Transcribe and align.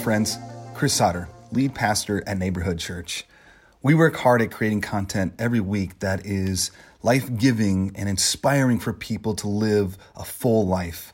friends. 0.00 0.38
Chris 0.74 0.94
Sauter, 0.94 1.28
lead 1.52 1.74
pastor 1.74 2.24
at 2.26 2.38
Neighborhood 2.38 2.78
Church. 2.78 3.26
We 3.82 3.94
work 3.94 4.16
hard 4.16 4.40
at 4.40 4.50
creating 4.50 4.80
content 4.80 5.34
every 5.38 5.60
week 5.60 5.98
that 5.98 6.24
is 6.24 6.70
life 7.02 7.36
giving 7.36 7.92
and 7.94 8.08
inspiring 8.08 8.78
for 8.78 8.94
people 8.94 9.34
to 9.34 9.46
live 9.46 9.98
a 10.16 10.24
full 10.24 10.66
life. 10.66 11.12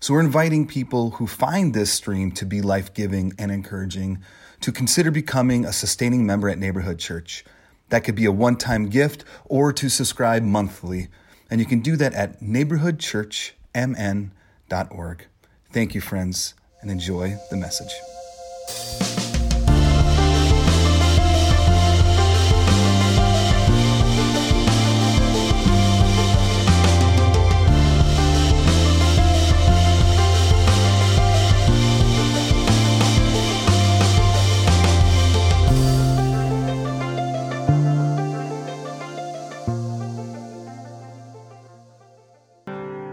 So, 0.00 0.12
we're 0.12 0.20
inviting 0.20 0.66
people 0.66 1.12
who 1.12 1.26
find 1.26 1.72
this 1.72 1.90
stream 1.90 2.30
to 2.32 2.44
be 2.44 2.60
life 2.60 2.92
giving 2.92 3.32
and 3.38 3.50
encouraging 3.50 4.22
to 4.60 4.70
consider 4.70 5.10
becoming 5.10 5.64
a 5.64 5.72
sustaining 5.72 6.26
member 6.26 6.50
at 6.50 6.58
Neighborhood 6.58 6.98
Church. 6.98 7.42
That 7.88 8.04
could 8.04 8.16
be 8.16 8.26
a 8.26 8.32
one 8.32 8.56
time 8.56 8.90
gift 8.90 9.24
or 9.46 9.72
to 9.72 9.88
subscribe 9.88 10.42
monthly. 10.42 11.08
And 11.50 11.58
you 11.58 11.66
can 11.66 11.80
do 11.80 11.96
that 11.96 12.12
at 12.12 12.42
neighborhoodchurchmn.org. 12.42 15.26
Thank 15.72 15.94
you, 15.94 16.02
friends, 16.02 16.52
and 16.82 16.90
enjoy 16.90 17.38
the 17.50 17.56
message. 17.56 17.94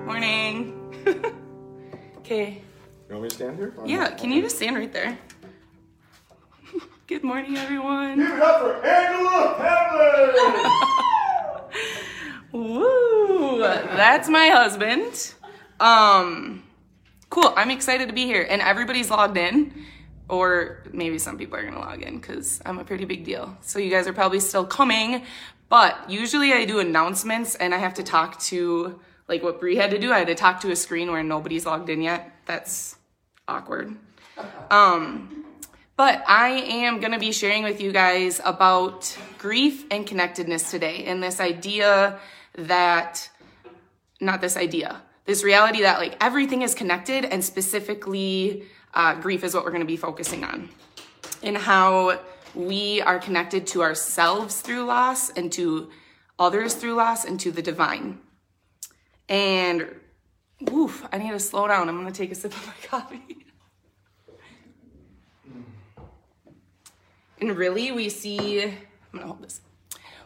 Morning. 0.05 0.73
okay. 2.17 2.61
You 3.07 3.15
want 3.15 3.23
me 3.23 3.29
to 3.29 3.35
stand 3.35 3.57
here? 3.57 3.73
Yeah, 3.85 4.09
can 4.15 4.31
you 4.31 4.41
just 4.41 4.57
stand 4.57 4.75
right 4.75 4.91
there? 4.91 5.17
Good 7.23 7.29
morning, 7.29 7.55
everyone. 7.55 8.17
Give 8.17 8.31
it 8.31 8.41
up 8.41 8.59
for 8.59 8.85
Angela 8.85 9.55
Hamlin! 12.51 12.51
Woo! 12.51 13.59
That's 13.59 14.27
my 14.27 14.49
husband. 14.49 15.33
Um, 15.79 16.63
cool. 17.29 17.53
I'm 17.55 17.71
excited 17.71 18.09
to 18.09 18.13
be 18.13 18.25
here, 18.25 18.45
and 18.49 18.61
everybody's 18.61 19.09
logged 19.09 19.37
in, 19.37 19.85
or 20.27 20.83
maybe 20.91 21.17
some 21.17 21.37
people 21.37 21.57
are 21.57 21.63
gonna 21.63 21.79
log 21.79 22.01
in 22.01 22.19
because 22.19 22.61
I'm 22.65 22.77
a 22.77 22.83
pretty 22.83 23.05
big 23.05 23.23
deal. 23.23 23.57
So 23.61 23.79
you 23.79 23.89
guys 23.89 24.05
are 24.05 24.11
probably 24.11 24.41
still 24.41 24.65
coming, 24.65 25.23
but 25.69 26.09
usually 26.09 26.51
I 26.51 26.65
do 26.65 26.79
announcements, 26.79 27.55
and 27.55 27.73
I 27.73 27.77
have 27.77 27.93
to 27.93 28.03
talk 28.03 28.37
to 28.51 28.99
like 29.29 29.41
what 29.41 29.61
Brie 29.61 29.77
had 29.77 29.91
to 29.91 29.97
do. 29.97 30.11
I 30.11 30.17
had 30.17 30.27
to 30.27 30.35
talk 30.35 30.59
to 30.59 30.71
a 30.71 30.75
screen 30.75 31.09
where 31.09 31.23
nobody's 31.23 31.65
logged 31.65 31.89
in 31.89 32.01
yet. 32.01 32.35
That's 32.47 32.97
awkward. 33.47 33.95
Um, 34.69 35.42
but 35.95 36.23
I 36.27 36.49
am 36.49 36.99
going 36.99 37.13
to 37.13 37.19
be 37.19 37.31
sharing 37.31 37.63
with 37.63 37.79
you 37.79 37.91
guys 37.91 38.41
about 38.43 39.15
grief 39.37 39.85
and 39.91 40.07
connectedness 40.07 40.71
today 40.71 41.05
and 41.05 41.21
this 41.21 41.39
idea 41.39 42.19
that, 42.57 43.29
not 44.19 44.41
this 44.41 44.57
idea, 44.57 45.01
this 45.25 45.43
reality 45.43 45.81
that 45.81 45.99
like 45.99 46.17
everything 46.19 46.63
is 46.63 46.73
connected 46.73 47.25
and 47.25 47.43
specifically 47.43 48.63
uh, 48.93 49.15
grief 49.15 49.43
is 49.43 49.53
what 49.53 49.63
we're 49.63 49.71
going 49.71 49.81
to 49.81 49.87
be 49.87 49.97
focusing 49.97 50.43
on 50.43 50.69
and 51.41 51.57
how 51.57 52.19
we 52.55 53.01
are 53.01 53.19
connected 53.19 53.65
to 53.67 53.81
ourselves 53.81 54.61
through 54.61 54.85
loss 54.85 55.29
and 55.31 55.51
to 55.51 55.89
others 56.39 56.73
through 56.73 56.93
loss 56.93 57.25
and 57.25 57.39
to 57.39 57.51
the 57.51 57.61
divine. 57.61 58.19
And 59.29 59.87
oof, 60.71 61.07
I 61.11 61.17
need 61.17 61.31
to 61.31 61.39
slow 61.39 61.67
down. 61.67 61.89
I'm 61.89 61.99
going 61.99 62.11
to 62.11 62.17
take 62.17 62.31
a 62.31 62.35
sip 62.35 62.51
of 62.51 62.67
my 62.67 62.73
coffee. 62.87 63.42
And 67.43 67.57
really, 67.57 67.91
we 67.91 68.07
see, 68.07 68.63
I'm 68.63 68.77
gonna 69.11 69.27
hold 69.27 69.43
this. 69.43 69.59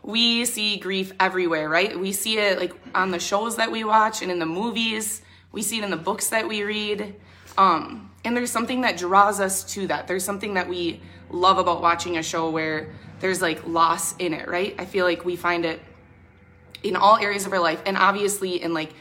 We 0.04 0.46
see 0.46 0.78
grief 0.78 1.14
everywhere, 1.20 1.68
right? 1.68 2.00
We 2.00 2.12
see 2.12 2.38
it 2.38 2.60
like 2.60 2.74
on 2.94 3.10
the 3.10 3.18
shows 3.18 3.56
that 3.56 3.72
we 3.72 3.84
watch 3.84 4.22
and 4.22 4.30
in 4.30 4.38
the 4.38 4.46
movies. 4.46 5.24
We 5.52 5.64
see 5.64 5.80
it 5.80 5.84
in 5.84 5.90
the 5.90 5.98
books 5.98 6.30
that 6.30 6.48
we 6.48 6.62
read. 6.62 7.16
Um, 7.58 8.12
and 8.24 8.38
there's 8.38 8.52
something 8.52 8.82
that 8.82 8.98
draws 8.98 9.40
us 9.40 9.64
to 9.74 9.88
that. 9.88 10.08
There's 10.08 10.24
something 10.24 10.54
that 10.54 10.70
we 10.70 11.02
love 11.32 11.58
about 11.58 11.82
watching 11.82 12.20
a 12.20 12.24
show 12.24 12.52
where 12.52 12.94
there's 13.20 13.42
like 13.42 13.66
loss 13.66 14.16
in 14.18 14.36
it, 14.36 14.48
right? 14.48 14.76
I 14.78 14.86
feel 14.86 15.04
like 15.04 15.26
we 15.26 15.36
find 15.36 15.66
it 15.66 15.82
in 16.84 16.96
all 16.96 17.18
areas 17.18 17.48
of 17.48 17.54
our 17.54 17.60
life 17.60 17.82
and 17.88 17.98
obviously 17.98 18.62
in 18.62 18.76
like 18.76 18.94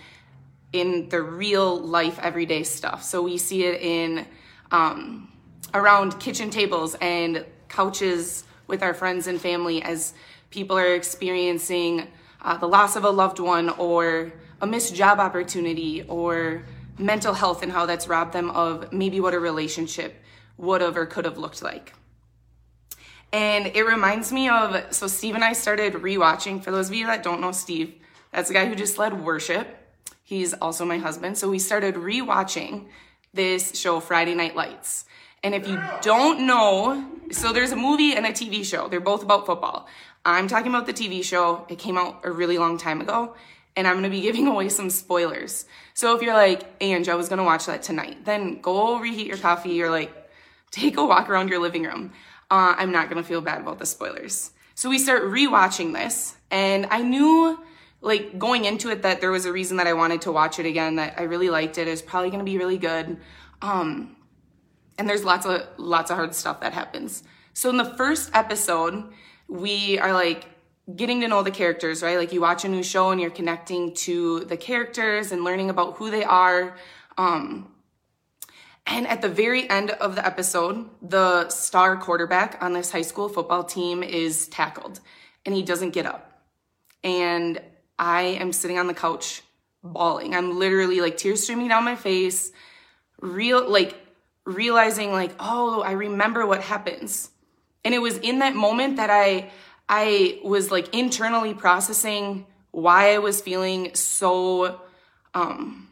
in 0.72 1.10
the 1.10 1.20
real 1.20 1.78
life 1.78 2.18
everyday 2.22 2.62
stuff. 2.62 3.02
So 3.02 3.20
we 3.20 3.36
see 3.36 3.64
it 3.64 3.82
in 3.82 4.26
um, 4.70 5.30
around 5.74 6.18
kitchen 6.18 6.48
tables 6.48 6.96
and 7.02 7.44
couches 7.76 8.44
with 8.66 8.82
our 8.82 8.94
friends 8.94 9.26
and 9.26 9.38
family 9.38 9.82
as 9.82 10.14
people 10.48 10.78
are 10.78 10.94
experiencing 10.94 12.08
uh, 12.40 12.56
the 12.56 12.66
loss 12.66 12.96
of 12.96 13.04
a 13.04 13.10
loved 13.10 13.38
one 13.38 13.68
or 13.70 14.32
a 14.62 14.66
missed 14.66 14.94
job 14.94 15.18
opportunity 15.20 16.02
or 16.08 16.64
mental 16.98 17.34
health 17.34 17.62
and 17.62 17.70
how 17.70 17.84
that's 17.84 18.08
robbed 18.08 18.32
them 18.32 18.50
of 18.50 18.90
maybe 18.92 19.20
what 19.20 19.34
a 19.34 19.38
relationship 19.38 20.22
would 20.56 20.80
have 20.80 20.96
or 20.96 21.04
could 21.04 21.26
have 21.26 21.36
looked 21.36 21.62
like. 21.62 21.92
And 23.30 23.66
it 23.66 23.82
reminds 23.82 24.32
me 24.32 24.48
of 24.48 24.94
so 24.94 25.06
Steve 25.06 25.34
and 25.34 25.44
I 25.44 25.52
started 25.52 25.92
rewatching. 25.94 26.64
For 26.64 26.70
those 26.70 26.88
of 26.88 26.94
you 26.94 27.06
that 27.06 27.22
don't 27.22 27.42
know 27.42 27.52
Steve, 27.52 27.94
that's 28.32 28.48
the 28.48 28.54
guy 28.54 28.64
who 28.64 28.74
just 28.74 28.96
led 28.96 29.22
worship. 29.22 29.66
He's 30.22 30.54
also 30.54 30.86
my 30.86 30.96
husband. 30.96 31.36
So 31.36 31.50
we 31.50 31.58
started 31.58 31.96
rewatching 31.96 32.86
this 33.34 33.78
show, 33.78 34.00
Friday 34.00 34.34
Night 34.34 34.56
Lights. 34.56 35.04
And 35.46 35.54
if 35.54 35.68
you 35.68 35.80
don't 36.02 36.44
know, 36.44 37.08
so 37.30 37.52
there's 37.52 37.70
a 37.70 37.76
movie 37.76 38.14
and 38.14 38.26
a 38.26 38.30
TV 38.30 38.64
show. 38.64 38.88
They're 38.88 38.98
both 38.98 39.22
about 39.22 39.46
football. 39.46 39.86
I'm 40.24 40.48
talking 40.48 40.74
about 40.74 40.86
the 40.86 40.92
TV 40.92 41.22
show. 41.22 41.64
It 41.68 41.78
came 41.78 41.96
out 41.96 42.22
a 42.24 42.32
really 42.32 42.58
long 42.58 42.78
time 42.78 43.00
ago. 43.00 43.36
And 43.76 43.86
I'm 43.86 43.92
going 43.94 44.02
to 44.02 44.10
be 44.10 44.22
giving 44.28 44.48
away 44.48 44.68
some 44.70 44.90
spoilers. 44.90 45.66
So 45.94 46.16
if 46.16 46.22
you're 46.22 46.34
like, 46.34 46.64
Ange, 46.80 47.08
I 47.08 47.14
was 47.14 47.28
going 47.28 47.38
to 47.38 47.44
watch 47.44 47.66
that 47.66 47.84
tonight, 47.84 48.24
then 48.24 48.60
go 48.60 48.98
reheat 48.98 49.28
your 49.28 49.36
coffee 49.36 49.80
or 49.84 49.88
like 49.88 50.12
take 50.72 50.96
a 50.96 51.06
walk 51.06 51.30
around 51.30 51.48
your 51.48 51.60
living 51.60 51.84
room. 51.84 52.12
Uh, 52.50 52.74
I'm 52.76 52.90
not 52.90 53.08
going 53.08 53.22
to 53.22 53.28
feel 53.28 53.40
bad 53.40 53.60
about 53.60 53.78
the 53.78 53.86
spoilers. 53.86 54.50
So 54.74 54.90
we 54.90 54.98
start 54.98 55.22
rewatching 55.22 55.92
this. 55.92 56.36
And 56.50 56.86
I 56.90 57.02
knew 57.02 57.56
like 58.00 58.36
going 58.36 58.64
into 58.64 58.90
it 58.90 59.02
that 59.02 59.20
there 59.20 59.30
was 59.30 59.46
a 59.46 59.52
reason 59.52 59.76
that 59.76 59.86
I 59.86 59.92
wanted 59.92 60.22
to 60.22 60.32
watch 60.32 60.58
it 60.58 60.66
again, 60.66 60.96
that 60.96 61.20
I 61.20 61.22
really 61.22 61.50
liked 61.50 61.78
it. 61.78 61.86
It 61.86 61.92
was 61.92 62.02
probably 62.02 62.30
going 62.30 62.44
to 62.44 62.44
be 62.44 62.58
really 62.58 62.78
good. 62.78 63.18
Um, 63.62 64.15
and 64.98 65.08
there's 65.08 65.24
lots 65.24 65.46
of 65.46 65.66
lots 65.76 66.10
of 66.10 66.16
hard 66.16 66.34
stuff 66.34 66.60
that 66.60 66.72
happens. 66.72 67.22
So 67.52 67.70
in 67.70 67.76
the 67.76 67.84
first 67.84 68.30
episode, 68.34 69.04
we 69.48 69.98
are 69.98 70.12
like 70.12 70.46
getting 70.94 71.20
to 71.22 71.28
know 71.28 71.42
the 71.42 71.50
characters, 71.50 72.02
right? 72.02 72.16
Like 72.16 72.32
you 72.32 72.40
watch 72.40 72.64
a 72.64 72.68
new 72.68 72.82
show 72.82 73.10
and 73.10 73.20
you're 73.20 73.30
connecting 73.30 73.94
to 73.94 74.40
the 74.40 74.56
characters 74.56 75.32
and 75.32 75.42
learning 75.42 75.70
about 75.70 75.96
who 75.96 76.10
they 76.10 76.24
are. 76.24 76.76
Um, 77.18 77.72
and 78.86 79.06
at 79.08 79.20
the 79.20 79.28
very 79.28 79.68
end 79.68 79.90
of 79.90 80.14
the 80.14 80.24
episode, 80.24 80.88
the 81.02 81.48
star 81.48 81.96
quarterback 81.96 82.58
on 82.60 82.72
this 82.72 82.92
high 82.92 83.02
school 83.02 83.28
football 83.28 83.64
team 83.64 84.02
is 84.02 84.46
tackled 84.48 85.00
and 85.44 85.54
he 85.54 85.62
doesn't 85.62 85.90
get 85.90 86.06
up. 86.06 86.42
And 87.02 87.60
I 87.98 88.22
am 88.22 88.52
sitting 88.52 88.78
on 88.78 88.86
the 88.86 88.94
couch 88.94 89.42
bawling. 89.82 90.36
I'm 90.36 90.58
literally 90.58 91.00
like 91.00 91.16
tears 91.16 91.42
streaming 91.42 91.68
down 91.68 91.84
my 91.84 91.96
face, 91.96 92.52
real 93.20 93.68
like 93.68 94.05
realizing 94.46 95.12
like, 95.12 95.34
"Oh, 95.38 95.82
I 95.82 95.92
remember 95.92 96.46
what 96.46 96.62
happens." 96.62 97.30
And 97.84 97.94
it 97.94 97.98
was 97.98 98.16
in 98.18 98.38
that 98.38 98.54
moment 98.54 98.96
that 98.96 99.10
I 99.10 99.50
I 99.88 100.40
was 100.42 100.70
like 100.70 100.94
internally 100.94 101.54
processing 101.54 102.46
why 102.70 103.14
I 103.14 103.18
was 103.18 103.40
feeling 103.40 103.94
so 103.94 104.80
um 105.34 105.88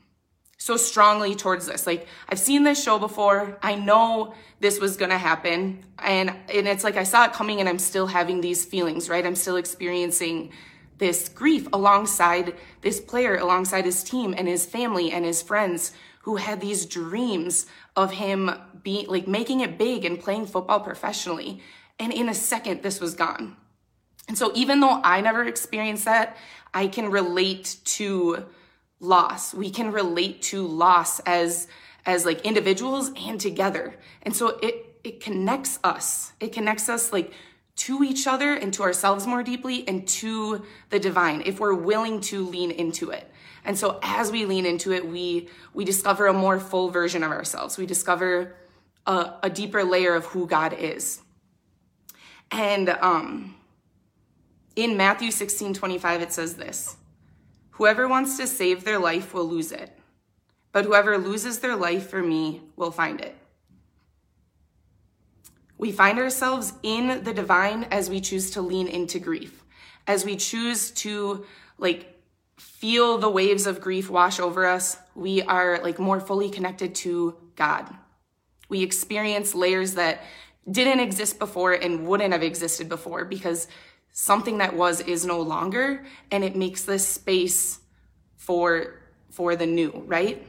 so 0.59 0.79
strongly 0.79 1.35
towards 1.35 1.67
this. 1.67 1.87
Like 1.87 2.07
I've 2.29 2.39
seen 2.39 2.65
this 2.65 2.83
show 2.83 2.99
before. 2.99 3.59
I 3.63 3.75
know 3.75 4.35
this 4.61 4.81
was 4.81 4.97
going 4.97 5.11
to 5.11 5.19
happen 5.19 5.85
and 5.99 6.31
and 6.31 6.67
it's 6.67 6.85
like 6.85 6.97
I 6.97 7.05
saw 7.05 7.27
it 7.27 7.33
coming 7.33 7.61
and 7.61 7.69
I'm 7.69 7.79
still 7.79 8.07
having 8.07 8.41
these 8.41 8.65
feelings, 8.65 9.09
right? 9.09 9.27
I'm 9.27 9.35
still 9.35 9.57
experiencing 9.57 10.53
this 10.99 11.29
grief 11.29 11.69
alongside 11.73 12.55
this 12.81 13.01
player, 13.01 13.37
alongside 13.37 13.85
his 13.85 14.03
team 14.03 14.35
and 14.37 14.49
his 14.49 14.65
family 14.65 15.11
and 15.11 15.25
his 15.25 15.43
friends 15.43 15.93
who 16.25 16.37
had 16.37 16.59
these 16.59 16.87
dreams 16.87 17.67
of 17.97 18.13
him 18.13 18.51
being 18.83 19.07
like 19.09 19.29
making 19.29 19.61
it 19.61 19.77
big 19.77 20.07
and 20.07 20.19
playing 20.19 20.47
football 20.47 20.81
professionally. 20.81 21.61
And 21.99 22.15
in 22.15 22.31
a 22.31 22.35
second, 22.35 22.83
this 22.83 22.99
was 22.99 23.15
gone. 23.15 23.57
And 24.27 24.39
so 24.39 24.51
even 24.55 24.81
though 24.81 25.03
I 25.05 25.21
never 25.21 25.45
experienced 25.45 26.07
that, 26.07 26.39
I 26.73 26.87
can 26.87 27.11
relate 27.11 27.77
to 27.85 28.47
loss. 29.01 29.53
We 29.53 29.69
can 29.69 29.93
relate 29.93 30.41
to 30.43 30.67
loss 30.67 31.21
as 31.21 31.69
as 32.07 32.25
like 32.25 32.41
individuals 32.41 33.11
and 33.19 33.39
together. 33.39 33.95
And 34.23 34.35
so 34.35 34.59
it 34.63 34.99
it 35.05 35.21
connects 35.21 35.79
us. 35.85 36.33
It 36.41 36.55
connects 36.55 36.89
us 36.89 37.13
like 37.13 37.35
to 37.77 38.03
each 38.03 38.27
other 38.27 38.55
and 38.55 38.73
to 38.73 38.83
ourselves 38.83 39.27
more 39.27 39.43
deeply 39.43 39.87
and 39.87 40.09
to 40.09 40.65
the 40.89 40.99
divine 40.99 41.43
if 41.45 41.61
we're 41.61 41.75
willing 41.75 42.23
to 42.23 42.47
lean 42.47 42.71
into 42.71 43.11
it. 43.11 43.31
And 43.65 43.79
so 43.79 43.99
as 44.03 44.31
we 44.31 44.45
lean 44.45 44.67
into 44.67 44.93
it, 44.93 45.07
we 45.07 45.49
we 45.73 45.85
discover 45.85 46.27
a 46.27 46.33
more 46.33 46.61
full 46.61 46.91
version 46.91 47.23
of 47.23 47.31
ourselves. 47.31 47.79
We 47.79 47.87
discover 47.87 48.55
a, 49.07 49.35
a 49.45 49.51
deeper 49.51 49.85
layer 49.85 50.15
of 50.15 50.27
who 50.27 50.47
God 50.47 50.75
is. 50.79 51.23
And 52.51 52.91
um, 52.91 53.57
in 54.77 54.97
Matthew 54.97 55.31
16 55.31 55.75
25, 55.75 56.23
it 56.23 56.33
says 56.33 56.55
this 56.55 56.97
Whoever 57.73 58.07
wants 58.07 58.37
to 58.37 58.47
save 58.47 58.85
their 58.85 58.99
life 58.99 59.35
will 59.35 59.49
lose 59.49 59.73
it, 59.73 59.97
but 60.73 60.85
whoever 60.85 61.19
loses 61.19 61.61
their 61.61 61.77
life 61.77 62.09
for 62.09 62.23
me 62.23 62.63
will 62.77 62.91
find 62.91 63.21
it. 63.21 63.35
We 65.77 65.91
find 65.91 66.19
ourselves 66.19 66.73
in 66.83 67.25
the 67.25 67.35
divine 67.35 67.85
as 67.85 68.09
we 68.09 68.21
choose 68.21 68.53
to 68.53 68.63
lean 68.63 68.87
into 68.87 69.19
grief, 69.19 69.65
as 70.07 70.25
we 70.25 70.37
choose 70.37 70.91
to 70.93 71.45
like 71.79 72.14
feel 72.57 73.19
the 73.19 73.31
waves 73.31 73.67
of 73.67 73.81
grief 73.81 74.11
wash 74.11 74.39
over 74.39 74.67
us. 74.67 74.97
We 75.15 75.43
are 75.43 75.81
like 75.83 75.99
more 75.99 76.21
fully 76.21 76.51
connected 76.51 76.95
to 76.97 77.37
God. 77.57 77.89
We 78.69 78.83
experience 78.83 79.55
layers 79.55 79.95
that 79.95 80.23
didn't 80.71 81.01
exist 81.01 81.39
before 81.39 81.73
and 81.73 82.07
wouldn't 82.07 82.33
have 82.33 82.43
existed 82.43 82.89
before 82.89 83.25
because 83.25 83.69
something 84.13 84.59
that 84.59 84.75
was 84.75 85.01
is 85.01 85.27
no 85.27 85.41
longer 85.41 86.05
and 86.31 86.45
it 86.45 86.57
makes 86.57 86.83
this 86.83 87.07
space 87.07 87.81
for 88.37 89.01
for 89.31 89.57
the 89.57 89.67
new, 89.67 90.05
right? 90.07 90.47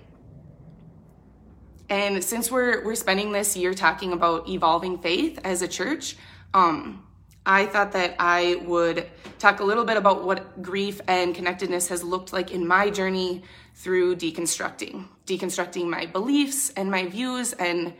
And 1.89 2.23
since 2.23 2.51
we're 2.51 2.83
we're 2.83 2.95
spending 2.95 3.31
this 3.31 3.57
year 3.57 3.73
talking 3.73 4.13
about 4.13 4.47
evolving 4.47 4.99
faith 4.99 5.39
as 5.43 5.61
a 5.61 5.67
church, 5.67 6.15
um, 6.53 7.04
I 7.45 7.67
thought 7.67 7.91
that 7.91 8.15
I 8.19 8.55
would 8.63 9.07
talk 9.37 9.59
a 9.59 9.63
little 9.63 9.85
bit 9.85 9.97
about 9.97 10.23
what 10.23 10.61
grief 10.61 10.99
and 11.07 11.35
connectedness 11.35 11.87
has 11.89 12.03
looked 12.03 12.33
like 12.33 12.51
in 12.51 12.67
my 12.67 12.89
journey 12.89 13.43
through 13.75 14.15
deconstructing, 14.15 15.05
deconstructing 15.27 15.87
my 15.87 16.07
beliefs 16.07 16.71
and 16.71 16.89
my 16.89 17.05
views 17.05 17.53
and 17.53 17.93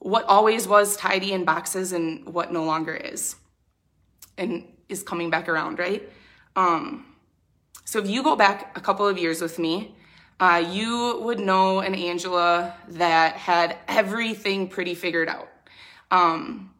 what 0.00 0.24
always 0.26 0.68
was 0.68 0.96
tidy 0.96 1.32
in 1.32 1.44
boxes 1.44 1.92
and 1.92 2.26
what 2.26 2.52
no 2.52 2.64
longer 2.64 2.94
is 2.94 3.36
and 4.36 4.64
is 4.88 5.02
coming 5.02 5.30
back 5.30 5.48
around, 5.48 5.78
right? 5.78 6.06
Um, 6.56 7.06
so 7.86 8.00
if 8.00 8.08
you 8.08 8.22
go 8.22 8.36
back 8.36 8.76
a 8.76 8.80
couple 8.80 9.06
of 9.08 9.16
years 9.16 9.40
with 9.40 9.58
me, 9.58 9.94
uh, 10.40 10.62
you 10.68 11.20
would 11.22 11.38
know 11.38 11.80
an 11.80 11.94
Angela 11.94 12.74
that 12.88 13.36
had 13.36 13.78
everything 13.88 14.68
pretty 14.68 14.94
figured 14.94 15.28
out. 15.28 15.48
Um, 16.10 16.73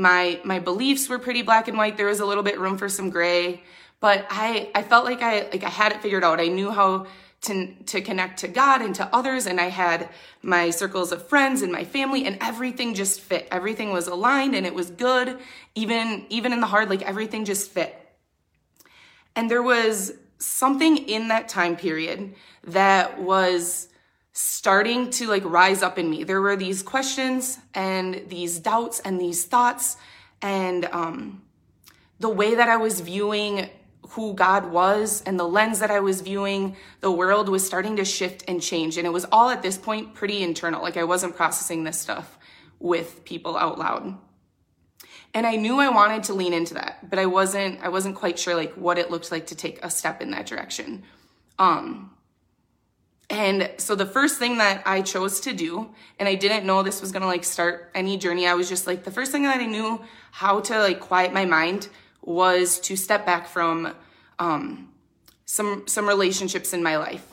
my 0.00 0.40
my 0.44 0.58
beliefs 0.58 1.08
were 1.08 1.18
pretty 1.18 1.42
black 1.42 1.68
and 1.68 1.76
white. 1.76 1.96
There 1.96 2.06
was 2.06 2.20
a 2.20 2.26
little 2.26 2.42
bit 2.42 2.58
room 2.58 2.78
for 2.78 2.88
some 2.88 3.10
gray, 3.10 3.62
but 4.00 4.26
I 4.30 4.70
I 4.74 4.82
felt 4.82 5.04
like 5.04 5.22
I 5.22 5.42
like 5.52 5.62
I 5.62 5.68
had 5.68 5.92
it 5.92 6.00
figured 6.00 6.24
out. 6.24 6.40
I 6.40 6.48
knew 6.48 6.70
how 6.70 7.06
to 7.42 7.74
to 7.86 8.00
connect 8.00 8.40
to 8.40 8.48
God 8.48 8.80
and 8.80 8.94
to 8.94 9.08
others, 9.14 9.46
and 9.46 9.60
I 9.60 9.68
had 9.68 10.08
my 10.42 10.70
circles 10.70 11.12
of 11.12 11.28
friends 11.28 11.62
and 11.62 11.70
my 11.70 11.84
family, 11.84 12.24
and 12.24 12.38
everything 12.40 12.94
just 12.94 13.20
fit. 13.20 13.46
Everything 13.50 13.92
was 13.92 14.06
aligned 14.06 14.54
and 14.54 14.66
it 14.66 14.74
was 14.74 14.90
good. 14.90 15.38
Even 15.74 16.26
even 16.30 16.52
in 16.52 16.60
the 16.60 16.66
hard, 16.66 16.88
like 16.88 17.02
everything 17.02 17.44
just 17.44 17.70
fit. 17.70 17.94
And 19.36 19.50
there 19.50 19.62
was 19.62 20.14
something 20.38 20.96
in 20.96 21.28
that 21.28 21.48
time 21.48 21.76
period 21.76 22.34
that 22.64 23.20
was 23.20 23.88
starting 24.32 25.10
to 25.10 25.26
like 25.26 25.44
rise 25.44 25.82
up 25.82 25.98
in 25.98 26.08
me. 26.08 26.24
There 26.24 26.40
were 26.40 26.56
these 26.56 26.82
questions 26.82 27.58
and 27.74 28.22
these 28.28 28.58
doubts 28.58 29.00
and 29.00 29.20
these 29.20 29.44
thoughts 29.44 29.96
and 30.40 30.84
um, 30.86 31.42
the 32.18 32.28
way 32.28 32.54
that 32.54 32.68
I 32.68 32.76
was 32.76 33.00
viewing 33.00 33.68
who 34.10 34.34
God 34.34 34.72
was 34.72 35.22
and 35.22 35.38
the 35.38 35.46
lens 35.46 35.78
that 35.80 35.90
I 35.90 36.00
was 36.00 36.20
viewing 36.20 36.76
the 37.00 37.12
world 37.12 37.48
was 37.48 37.64
starting 37.64 37.96
to 37.96 38.04
shift 38.04 38.44
and 38.48 38.60
change. 38.60 38.96
And 38.96 39.06
it 39.06 39.10
was 39.10 39.26
all 39.30 39.50
at 39.50 39.62
this 39.62 39.78
point 39.78 40.14
pretty 40.14 40.42
internal. 40.42 40.82
Like 40.82 40.96
I 40.96 41.04
wasn't 41.04 41.36
processing 41.36 41.84
this 41.84 42.00
stuff 42.00 42.38
with 42.78 43.24
people 43.24 43.56
out 43.56 43.78
loud. 43.78 44.16
And 45.32 45.46
I 45.46 45.56
knew 45.56 45.78
I 45.78 45.90
wanted 45.90 46.24
to 46.24 46.34
lean 46.34 46.52
into 46.52 46.74
that, 46.74 47.08
but 47.08 47.18
I 47.18 47.26
wasn't 47.26 47.80
I 47.82 47.88
wasn't 47.88 48.16
quite 48.16 48.38
sure 48.38 48.56
like 48.56 48.72
what 48.74 48.98
it 48.98 49.10
looked 49.10 49.30
like 49.30 49.46
to 49.48 49.54
take 49.54 49.84
a 49.84 49.90
step 49.90 50.20
in 50.20 50.32
that 50.32 50.46
direction. 50.46 51.04
Um 51.58 52.10
and 53.30 53.70
so 53.76 53.94
the 53.94 54.06
first 54.06 54.40
thing 54.40 54.58
that 54.58 54.82
I 54.84 55.02
chose 55.02 55.40
to 55.42 55.52
do, 55.52 55.88
and 56.18 56.28
I 56.28 56.34
didn't 56.34 56.66
know 56.66 56.82
this 56.82 57.00
was 57.00 57.12
gonna 57.12 57.26
like 57.26 57.44
start 57.44 57.90
any 57.94 58.16
journey, 58.16 58.46
I 58.46 58.54
was 58.54 58.68
just 58.68 58.88
like, 58.88 59.04
the 59.04 59.12
first 59.12 59.30
thing 59.30 59.44
that 59.44 59.60
I 59.60 59.66
knew 59.66 60.02
how 60.32 60.60
to 60.60 60.80
like 60.80 60.98
quiet 60.98 61.32
my 61.32 61.44
mind 61.44 61.88
was 62.22 62.80
to 62.80 62.96
step 62.96 63.24
back 63.24 63.46
from 63.46 63.94
um, 64.40 64.88
some 65.46 65.84
some 65.86 66.08
relationships 66.08 66.72
in 66.72 66.82
my 66.82 66.96
life. 66.96 67.26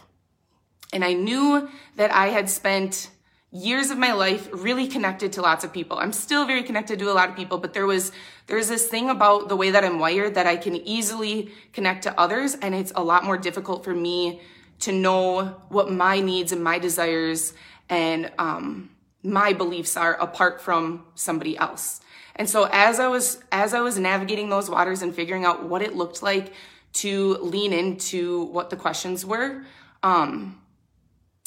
And 0.93 1.03
I 1.03 1.13
knew 1.13 1.67
that 1.95 2.11
I 2.11 2.27
had 2.27 2.47
spent 2.47 3.09
years 3.51 3.89
of 3.89 3.97
my 3.97 4.13
life 4.13 4.49
really 4.51 4.87
connected 4.87 5.33
to 5.33 5.41
lots 5.41 5.63
of 5.63 5.73
people. 5.73 5.97
I'm 5.97 6.13
still 6.13 6.45
very 6.45 6.61
connected 6.61 6.99
to 6.99 7.11
a 7.11 7.13
lot 7.13 7.29
of 7.29 7.35
people, 7.35 7.57
but 7.57 7.73
there 7.73 7.87
was 7.87 8.11
there's 8.45 8.67
this 8.67 8.87
thing 8.87 9.09
about 9.09 9.49
the 9.49 9.55
way 9.55 9.71
that 9.71 9.83
I'm 9.83 9.97
wired 9.97 10.35
that 10.35 10.45
I 10.45 10.57
can 10.57 10.75
easily 10.75 11.51
connect 11.73 12.03
to 12.03 12.19
others 12.19 12.55
and 12.61 12.75
it's 12.75 12.91
a 12.95 13.03
lot 13.03 13.23
more 13.23 13.37
difficult 13.37 13.83
for 13.83 13.95
me 13.95 14.41
to 14.79 14.91
know 14.91 15.61
what 15.69 15.91
my 15.91 16.19
needs 16.19 16.51
and 16.51 16.63
my 16.63 16.79
desires 16.79 17.53
and 17.89 18.31
um, 18.37 18.89
my 19.23 19.53
beliefs 19.53 19.97
are 19.97 20.13
apart 20.15 20.61
from 20.61 21.05
somebody 21.15 21.57
else. 21.57 22.01
And 22.35 22.49
so 22.49 22.69
as 22.71 22.99
I 22.99 23.07
was 23.07 23.41
as 23.51 23.73
I 23.73 23.81
was 23.81 23.97
navigating 23.97 24.49
those 24.49 24.69
waters 24.69 25.01
and 25.01 25.13
figuring 25.13 25.43
out 25.43 25.63
what 25.63 25.81
it 25.81 25.95
looked 25.95 26.21
like 26.21 26.53
to 26.93 27.33
lean 27.37 27.73
into 27.73 28.43
what 28.45 28.69
the 28.69 28.75
questions 28.75 29.25
were, 29.25 29.63
um, 30.03 30.61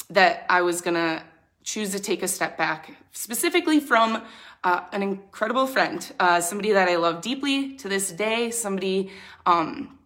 that 0.09 0.45
I 0.49 0.61
was 0.61 0.81
gonna 0.81 1.23
choose 1.63 1.91
to 1.91 1.99
take 1.99 2.23
a 2.23 2.27
step 2.27 2.57
back, 2.57 2.93
specifically 3.11 3.79
from 3.79 4.21
uh, 4.63 4.81
an 4.91 5.01
incredible 5.01 5.65
friend, 5.65 6.11
uh, 6.19 6.41
somebody 6.41 6.73
that 6.73 6.89
I 6.89 6.97
love 6.97 7.21
deeply 7.21 7.75
to 7.77 7.89
this 7.89 8.11
day, 8.11 8.51
somebody 8.51 9.11
um, 9.45 9.97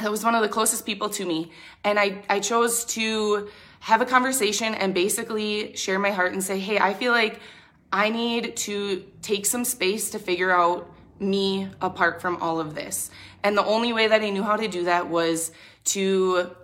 that 0.00 0.10
was 0.10 0.24
one 0.24 0.34
of 0.34 0.42
the 0.42 0.48
closest 0.48 0.86
people 0.86 1.08
to 1.10 1.24
me. 1.24 1.52
And 1.84 1.98
I, 1.98 2.22
I 2.28 2.40
chose 2.40 2.84
to 2.86 3.48
have 3.80 4.00
a 4.00 4.06
conversation 4.06 4.74
and 4.74 4.92
basically 4.92 5.74
share 5.76 5.98
my 5.98 6.10
heart 6.10 6.32
and 6.32 6.42
say, 6.42 6.58
hey, 6.58 6.78
I 6.78 6.94
feel 6.94 7.12
like 7.12 7.40
I 7.92 8.10
need 8.10 8.56
to 8.58 9.04
take 9.22 9.46
some 9.46 9.64
space 9.64 10.10
to 10.10 10.18
figure 10.18 10.50
out 10.50 10.90
me 11.18 11.68
apart 11.80 12.20
from 12.20 12.36
all 12.36 12.60
of 12.60 12.74
this. 12.74 13.10
And 13.42 13.56
the 13.56 13.64
only 13.64 13.92
way 13.92 14.08
that 14.08 14.22
I 14.22 14.30
knew 14.30 14.42
how 14.42 14.56
to 14.56 14.68
do 14.68 14.84
that 14.84 15.08
was 15.08 15.52
to 15.84 16.54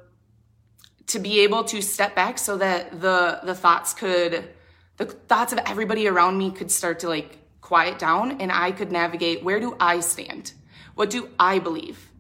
to 1.09 1.19
be 1.21 1.41
able 1.41 1.63
to 1.63 1.81
step 1.81 2.17
back 2.17 2.39
so 2.39 2.57
that 2.59 3.01
the 3.01 3.41
the 3.45 3.55
thoughts 3.55 3.95
could 3.95 4.49
the 4.97 5.05
thoughts 5.07 5.53
of 5.53 5.61
everybody 5.67 6.09
around 6.09 6.37
me 6.37 6.51
could 6.51 6.71
start 6.71 7.01
to 7.01 7.09
like 7.09 7.39
quiet 7.61 7.99
down 7.99 8.41
and 8.41 8.51
I 8.51 8.73
could 8.73 8.91
navigate 8.91 9.43
where 9.43 9.61
do 9.61 9.77
I 9.79 10.01
stand? 10.01 10.53
What 10.95 11.11
do 11.11 11.29
I 11.39 11.59
believe? 11.59 12.11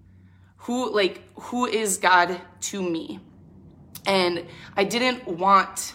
Who 0.66 0.92
like 0.92 1.22
who 1.34 1.66
is 1.66 1.98
God 1.98 2.40
to 2.60 2.82
me? 2.82 3.20
And 4.04 4.46
I 4.76 4.82
didn't 4.82 5.26
want 5.28 5.94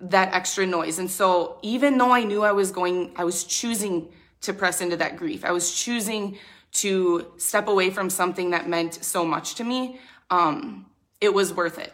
that 0.00 0.34
extra 0.34 0.66
noise. 0.66 0.98
And 0.98 1.10
so 1.10 1.58
even 1.62 1.96
though 1.96 2.12
I 2.12 2.22
knew 2.24 2.42
I 2.42 2.52
was 2.52 2.70
going 2.70 3.12
I 3.16 3.24
was 3.24 3.44
choosing 3.44 4.08
to 4.42 4.52
press 4.52 4.82
into 4.82 4.96
that 4.98 5.16
grief. 5.16 5.42
I 5.42 5.52
was 5.52 5.74
choosing 5.74 6.36
to 6.70 7.32
step 7.38 7.66
away 7.66 7.88
from 7.88 8.10
something 8.10 8.50
that 8.50 8.68
meant 8.68 9.02
so 9.02 9.24
much 9.24 9.54
to 9.54 9.64
me. 9.64 9.98
Um, 10.30 10.86
it 11.22 11.32
was 11.32 11.54
worth 11.54 11.78
it. 11.78 11.92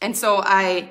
And 0.00 0.16
so 0.16 0.40
I 0.42 0.90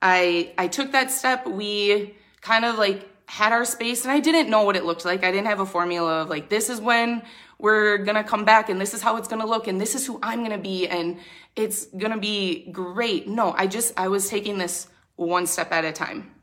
I 0.00 0.54
I 0.56 0.68
took 0.68 0.92
that 0.92 1.10
step. 1.10 1.46
We 1.46 2.14
kind 2.40 2.64
of 2.64 2.78
like 2.78 3.06
had 3.26 3.52
our 3.52 3.66
space 3.66 4.04
and 4.04 4.12
I 4.12 4.20
didn't 4.20 4.48
know 4.48 4.62
what 4.62 4.74
it 4.74 4.84
looked 4.84 5.04
like. 5.04 5.22
I 5.22 5.30
didn't 5.30 5.48
have 5.48 5.60
a 5.60 5.66
formula 5.66 6.22
of 6.22 6.30
like 6.30 6.48
this 6.48 6.70
is 6.70 6.80
when 6.80 7.22
we're 7.58 7.98
gonna 7.98 8.24
come 8.24 8.44
back 8.44 8.68
and 8.68 8.80
this 8.80 8.94
is 8.94 9.02
how 9.02 9.16
it's 9.16 9.28
gonna 9.28 9.46
look 9.46 9.66
and 9.66 9.80
this 9.80 9.94
is 9.94 10.06
who 10.06 10.18
I'm 10.22 10.42
gonna 10.42 10.58
be 10.58 10.88
and 10.88 11.18
it's 11.56 11.86
gonna 11.86 12.18
be 12.18 12.70
great. 12.70 13.28
No, 13.28 13.52
I 13.52 13.66
just, 13.66 13.92
I 13.96 14.08
was 14.08 14.28
taking 14.28 14.58
this 14.58 14.88
one 15.16 15.46
step 15.46 15.72
at 15.72 15.84
a 15.84 15.92
time. 15.92 16.34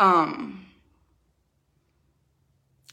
Um, 0.00 0.66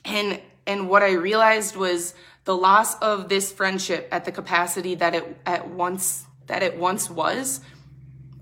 and, 0.05 0.39
and 0.67 0.89
what 0.89 1.03
I 1.03 1.13
realized 1.13 1.75
was 1.75 2.13
the 2.45 2.55
loss 2.55 2.97
of 2.99 3.29
this 3.29 3.51
friendship 3.51 4.07
at 4.11 4.25
the 4.25 4.31
capacity 4.31 4.95
that 4.95 5.15
it 5.15 5.37
at 5.45 5.69
once, 5.69 6.25
that 6.47 6.63
it 6.63 6.77
once 6.77 7.09
was 7.09 7.61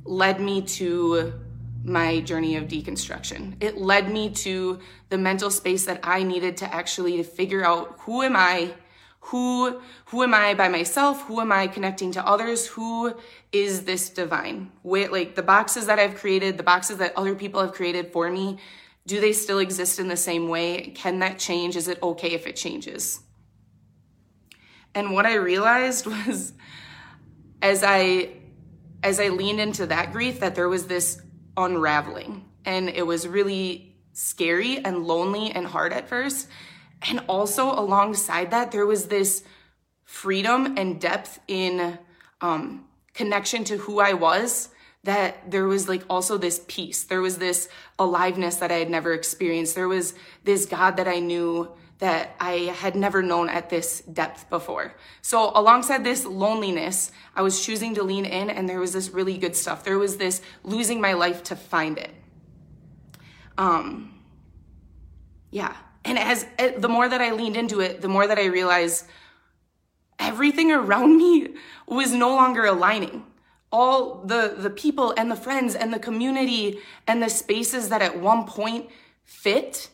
led 0.06 0.42
me 0.42 0.62
to 0.62 1.34
my 1.83 2.19
journey 2.21 2.55
of 2.55 2.65
deconstruction. 2.65 3.55
It 3.62 3.77
led 3.77 4.12
me 4.12 4.29
to 4.31 4.79
the 5.09 5.17
mental 5.17 5.50
space 5.50 5.86
that 5.86 6.00
I 6.03 6.24
needed 6.24 6.57
to 6.57 6.74
actually 6.74 7.21
figure 7.24 7.65
out 7.65 7.95
who 8.00 8.21
am 8.21 8.36
I? 8.36 8.74
Who 9.21 9.81
who 10.05 10.24
am 10.24 10.33
I 10.33 10.53
by 10.53 10.69
myself? 10.69 11.24
Who 11.24 11.41
am 11.41 11.51
I 11.51 11.67
connecting 11.67 12.12
to 12.13 12.25
others? 12.25 12.67
Who 12.67 13.13
is 13.51 13.83
this 13.83 14.09
divine? 14.09 14.71
Wait, 14.83 15.12
like 15.12 15.36
the 15.36 15.43
boxes 15.43 15.86
that 15.88 16.00
I've 16.00 16.15
created, 16.15 16.57
the 16.57 16.63
boxes 16.63 16.98
that 16.98 17.13
other 17.15 17.36
people 17.36 17.62
have 17.62 17.74
created 17.74 18.12
for 18.12 18.29
me, 18.29 18.57
do 19.05 19.19
they 19.19 19.33
still 19.33 19.59
exist 19.59 20.00
in 20.00 20.07
the 20.07 20.17
same 20.17 20.50
way? 20.50 20.93
Can 20.95 21.19
that 21.19 21.39
change? 21.39 21.75
Is 21.75 21.88
it 21.88 22.01
okay 22.01 22.31
if 22.31 22.48
it 22.48 22.55
changes? 22.55 23.21
And 24.95 25.13
what 25.13 25.25
I 25.25 25.36
realized 25.36 26.05
was 26.27 26.53
as 27.62 27.83
I 27.83 28.31
as 29.01 29.19
I 29.19 29.29
leaned 29.29 29.62
into 29.62 29.86
that 29.86 30.12
grief 30.12 30.41
that 30.41 30.55
there 30.55 30.67
was 30.67 30.88
this 30.88 31.21
unraveling. 31.60 32.46
And 32.66 32.89
it 32.89 33.06
was 33.06 33.28
really 33.28 33.96
scary 34.13 34.84
and 34.84 35.06
lonely 35.06 35.51
and 35.51 35.68
hard 35.68 35.94
at 35.94 36.08
first. 36.08 36.48
And 37.01 37.22
also 37.28 37.72
alongside 37.72 38.51
that, 38.51 38.72
there 38.72 38.86
was 38.86 39.08
this 39.08 39.44
freedom 40.04 40.78
and 40.78 41.00
depth 41.00 41.39
in 41.48 42.00
um, 42.42 42.86
connection 43.13 43.63
to 43.66 43.78
who 43.78 44.00
I 44.00 44.13
was 44.13 44.70
that 45.04 45.50
there 45.50 45.66
was 45.66 45.88
like 45.88 46.04
also 46.10 46.38
this 46.38 46.63
peace. 46.68 47.04
There 47.04 47.22
was 47.22 47.38
this 47.38 47.70
aliveness 47.98 48.58
that 48.58 48.72
I 48.72 48.75
had 48.75 48.89
never 48.89 49.13
experienced. 49.13 49.75
There 49.75 49.88
was 49.88 50.13
this 50.44 50.66
God 50.66 50.98
that 50.98 51.08
I 51.08 51.20
knew 51.20 51.72
that 52.00 52.36
I 52.39 52.74
had 52.79 52.96
never 52.96 53.22
known 53.22 53.50
at 53.50 53.70
this 53.70 54.00
depth 54.01 54.50
before. 54.50 54.96
So, 55.22 55.51
alongside 55.53 56.03
this 56.03 56.25
loneliness, 56.25 57.12
I 57.36 57.41
was 57.41 57.63
choosing 57.63 57.96
to 57.96 58.03
lean 58.03 58.25
in, 58.25 58.50
and 58.50 58.68
there 58.68 58.79
was 58.79 58.94
this 58.94 59.10
really 59.10 59.38
good 59.38 59.56
stuff. 59.56 59.84
There 59.84 60.00
was 60.00 60.18
this 60.18 60.41
losing 60.63 61.01
my 61.01 61.13
life 61.13 61.44
to 61.44 61.56
find 61.58 61.98
it. 61.98 62.12
Um, 63.58 64.13
yeah. 65.51 65.75
And 66.06 66.18
as 66.18 66.46
the 66.77 66.88
more 66.88 67.10
that 67.10 67.22
I 67.22 67.32
leaned 67.32 67.58
into 67.58 67.82
it, 67.82 68.01
the 68.01 68.08
more 68.08 68.25
that 68.25 68.39
I 68.39 68.46
realized 68.46 69.06
everything 70.18 70.72
around 70.72 71.18
me 71.18 71.56
was 71.86 72.13
no 72.13 72.29
longer 72.29 72.65
aligning. 72.65 73.25
All 73.72 74.24
the, 74.25 74.56
the 74.58 74.70
people 74.70 75.13
and 75.18 75.29
the 75.29 75.36
friends 75.36 75.75
and 75.75 75.94
the 75.94 76.00
community 76.00 76.79
and 77.06 77.22
the 77.22 77.29
spaces 77.29 77.89
that 77.89 78.01
at 78.01 78.20
one 78.20 78.46
point 78.46 78.89
fit 79.25 79.89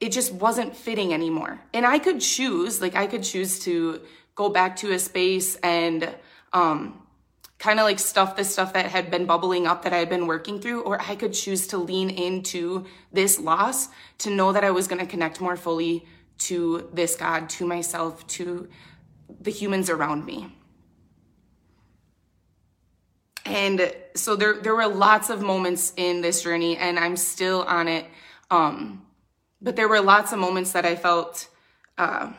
it 0.00 0.12
just 0.12 0.32
wasn't 0.32 0.74
fitting 0.74 1.12
anymore. 1.12 1.60
And 1.74 1.86
I 1.86 1.98
could 1.98 2.20
choose, 2.20 2.80
like 2.80 2.96
I 2.96 3.06
could 3.06 3.22
choose 3.22 3.60
to 3.60 4.00
go 4.34 4.48
back 4.48 4.76
to 4.76 4.92
a 4.92 4.98
space 4.98 5.56
and 5.56 6.14
um, 6.52 7.02
kind 7.58 7.78
of 7.78 7.84
like 7.84 7.98
stuff 7.98 8.36
the 8.36 8.44
stuff 8.44 8.72
that 8.72 8.86
had 8.86 9.10
been 9.10 9.26
bubbling 9.26 9.66
up 9.66 9.82
that 9.82 9.92
I 9.92 9.98
had 9.98 10.08
been 10.08 10.26
working 10.26 10.60
through, 10.60 10.80
or 10.82 11.00
I 11.00 11.14
could 11.14 11.34
choose 11.34 11.66
to 11.68 11.78
lean 11.78 12.08
into 12.08 12.86
this 13.12 13.38
loss 13.38 13.88
to 14.18 14.30
know 14.30 14.52
that 14.52 14.64
I 14.64 14.70
was 14.70 14.88
going 14.88 15.00
to 15.00 15.06
connect 15.06 15.40
more 15.40 15.56
fully 15.56 16.06
to 16.38 16.88
this 16.94 17.16
God, 17.16 17.50
to 17.50 17.66
myself, 17.66 18.26
to 18.28 18.68
the 19.40 19.50
humans 19.50 19.90
around 19.90 20.24
me. 20.24 20.56
And 23.44 23.94
so 24.14 24.36
there, 24.36 24.54
there 24.62 24.74
were 24.74 24.86
lots 24.86 25.28
of 25.28 25.42
moments 25.42 25.92
in 25.96 26.22
this 26.22 26.42
journey, 26.42 26.78
and 26.78 26.98
I'm 26.98 27.16
still 27.16 27.62
on 27.62 27.88
it. 27.88 28.06
Um, 28.50 29.04
but 29.60 29.76
there 29.76 29.88
were 29.88 30.00
lots 30.00 30.32
of 30.32 30.38
moments 30.38 30.72
that 30.72 30.84
I 30.84 30.96
felt 30.96 31.48
uh, 31.98 32.32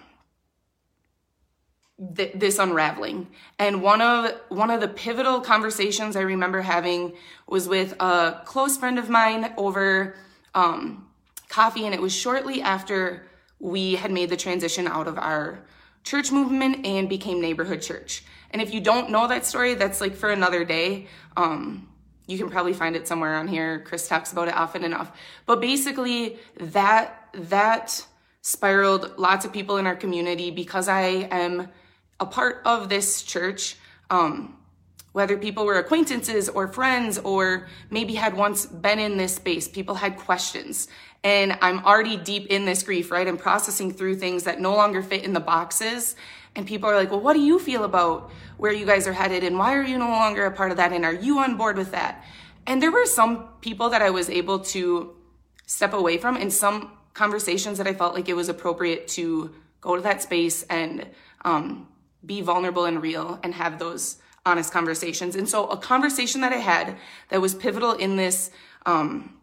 th- 2.15 2.33
this 2.33 2.59
unraveling. 2.59 3.27
And 3.59 3.81
one 3.81 4.01
of 4.01 4.33
one 4.49 4.71
of 4.71 4.81
the 4.81 4.87
pivotal 4.87 5.41
conversations 5.41 6.15
I 6.15 6.21
remember 6.21 6.61
having 6.61 7.13
was 7.47 7.67
with 7.67 7.95
a 7.99 8.41
close 8.45 8.77
friend 8.77 8.97
of 8.97 9.09
mine 9.09 9.53
over 9.57 10.15
um, 10.55 11.07
coffee, 11.49 11.85
and 11.85 11.93
it 11.93 12.01
was 12.01 12.13
shortly 12.13 12.61
after 12.61 13.27
we 13.59 13.95
had 13.95 14.11
made 14.11 14.29
the 14.29 14.37
transition 14.37 14.87
out 14.87 15.07
of 15.07 15.17
our 15.17 15.59
church 16.03 16.31
movement 16.31 16.85
and 16.85 17.07
became 17.07 17.39
neighborhood 17.39 17.81
church. 17.81 18.23
And 18.49 18.61
if 18.61 18.73
you 18.73 18.81
don't 18.81 19.11
know 19.11 19.27
that 19.27 19.45
story, 19.45 19.75
that's 19.75 20.01
like 20.01 20.15
for 20.15 20.31
another 20.31 20.65
day. 20.65 21.07
Um, 21.37 21.87
you 22.31 22.37
can 22.37 22.49
probably 22.49 22.73
find 22.73 22.95
it 22.95 23.07
somewhere 23.07 23.35
on 23.35 23.47
here. 23.47 23.81
Chris 23.81 24.07
talks 24.07 24.31
about 24.31 24.47
it 24.47 24.55
often 24.55 24.83
enough. 24.85 25.11
But 25.45 25.59
basically, 25.59 26.37
that 26.57 27.27
that 27.33 28.05
spiraled 28.41 29.17
lots 29.17 29.45
of 29.45 29.51
people 29.51 29.77
in 29.77 29.85
our 29.85 29.95
community 29.95 30.49
because 30.49 30.87
I 30.87 31.27
am 31.29 31.67
a 32.19 32.25
part 32.25 32.61
of 32.65 32.89
this 32.89 33.21
church. 33.21 33.75
Um, 34.09 34.57
whether 35.11 35.37
people 35.37 35.65
were 35.65 35.77
acquaintances 35.77 36.47
or 36.47 36.69
friends 36.69 37.17
or 37.17 37.67
maybe 37.89 38.15
had 38.15 38.33
once 38.33 38.65
been 38.65 38.97
in 38.97 39.17
this 39.17 39.35
space, 39.35 39.67
people 39.67 39.95
had 39.95 40.15
questions. 40.15 40.87
And 41.23 41.57
I'm 41.61 41.85
already 41.85 42.17
deep 42.17 42.47
in 42.47 42.65
this 42.65 42.81
grief, 42.83 43.11
right? 43.11 43.27
I'm 43.27 43.37
processing 43.37 43.93
through 43.93 44.15
things 44.15 44.43
that 44.43 44.59
no 44.59 44.75
longer 44.75 45.03
fit 45.03 45.23
in 45.23 45.33
the 45.33 45.39
boxes. 45.39 46.15
And 46.55 46.65
people 46.65 46.89
are 46.89 46.95
like, 46.95 47.11
well, 47.11 47.21
what 47.21 47.33
do 47.33 47.41
you 47.41 47.59
feel 47.59 47.83
about 47.83 48.31
where 48.57 48.73
you 48.73 48.85
guys 48.85 49.07
are 49.07 49.13
headed? 49.13 49.43
And 49.43 49.57
why 49.57 49.75
are 49.75 49.83
you 49.83 49.97
no 49.97 50.09
longer 50.09 50.45
a 50.45 50.51
part 50.51 50.71
of 50.71 50.77
that? 50.77 50.91
And 50.91 51.05
are 51.05 51.13
you 51.13 51.39
on 51.39 51.57
board 51.57 51.77
with 51.77 51.91
that? 51.91 52.23
And 52.65 52.81
there 52.81 52.91
were 52.91 53.05
some 53.05 53.49
people 53.61 53.89
that 53.89 54.01
I 54.01 54.09
was 54.09 54.29
able 54.29 54.59
to 54.59 55.15
step 55.65 55.93
away 55.93 56.17
from 56.17 56.35
and 56.35 56.51
some 56.51 56.91
conversations 57.13 57.77
that 57.77 57.87
I 57.87 57.93
felt 57.93 58.13
like 58.13 58.29
it 58.29 58.35
was 58.35 58.49
appropriate 58.49 59.07
to 59.09 59.53
go 59.79 59.95
to 59.95 60.01
that 60.01 60.21
space 60.21 60.63
and 60.63 61.07
um, 61.43 61.87
be 62.25 62.41
vulnerable 62.41 62.85
and 62.85 63.01
real 63.01 63.39
and 63.43 63.53
have 63.53 63.79
those 63.79 64.17
honest 64.45 64.71
conversations. 64.71 65.35
And 65.35 65.47
so 65.47 65.67
a 65.67 65.77
conversation 65.77 66.41
that 66.41 66.51
I 66.51 66.57
had 66.57 66.97
that 67.29 67.41
was 67.41 67.53
pivotal 67.55 67.93
in 67.93 68.15
this, 68.15 68.51
um, 68.85 69.33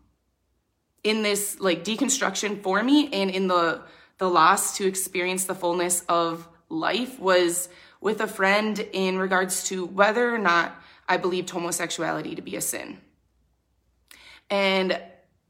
in 1.05 1.23
this 1.23 1.59
like 1.61 1.85
deconstruction 1.85 2.63
for 2.63 2.83
me 2.83 3.09
and 3.13 3.31
in 3.31 3.49
the, 3.49 3.83
the 4.19 4.29
loss 4.29 4.77
to 4.77 4.87
experience 4.87 5.45
the 5.45 5.55
fullness 5.55 6.05
of 6.09 6.49
life 6.69 7.19
was 7.19 7.69
with 8.01 8.21
a 8.21 8.27
friend 8.27 8.79
in 8.93 9.19
regards 9.19 9.65
to 9.65 9.87
whether 9.87 10.35
or 10.35 10.39
not 10.39 10.75
I 11.09 11.17
believed 11.17 11.51
homosexuality 11.51 12.35
to 12.35 12.43
be 12.43 12.57
a 12.57 12.61
sin. 12.61 12.99
And 14.51 15.01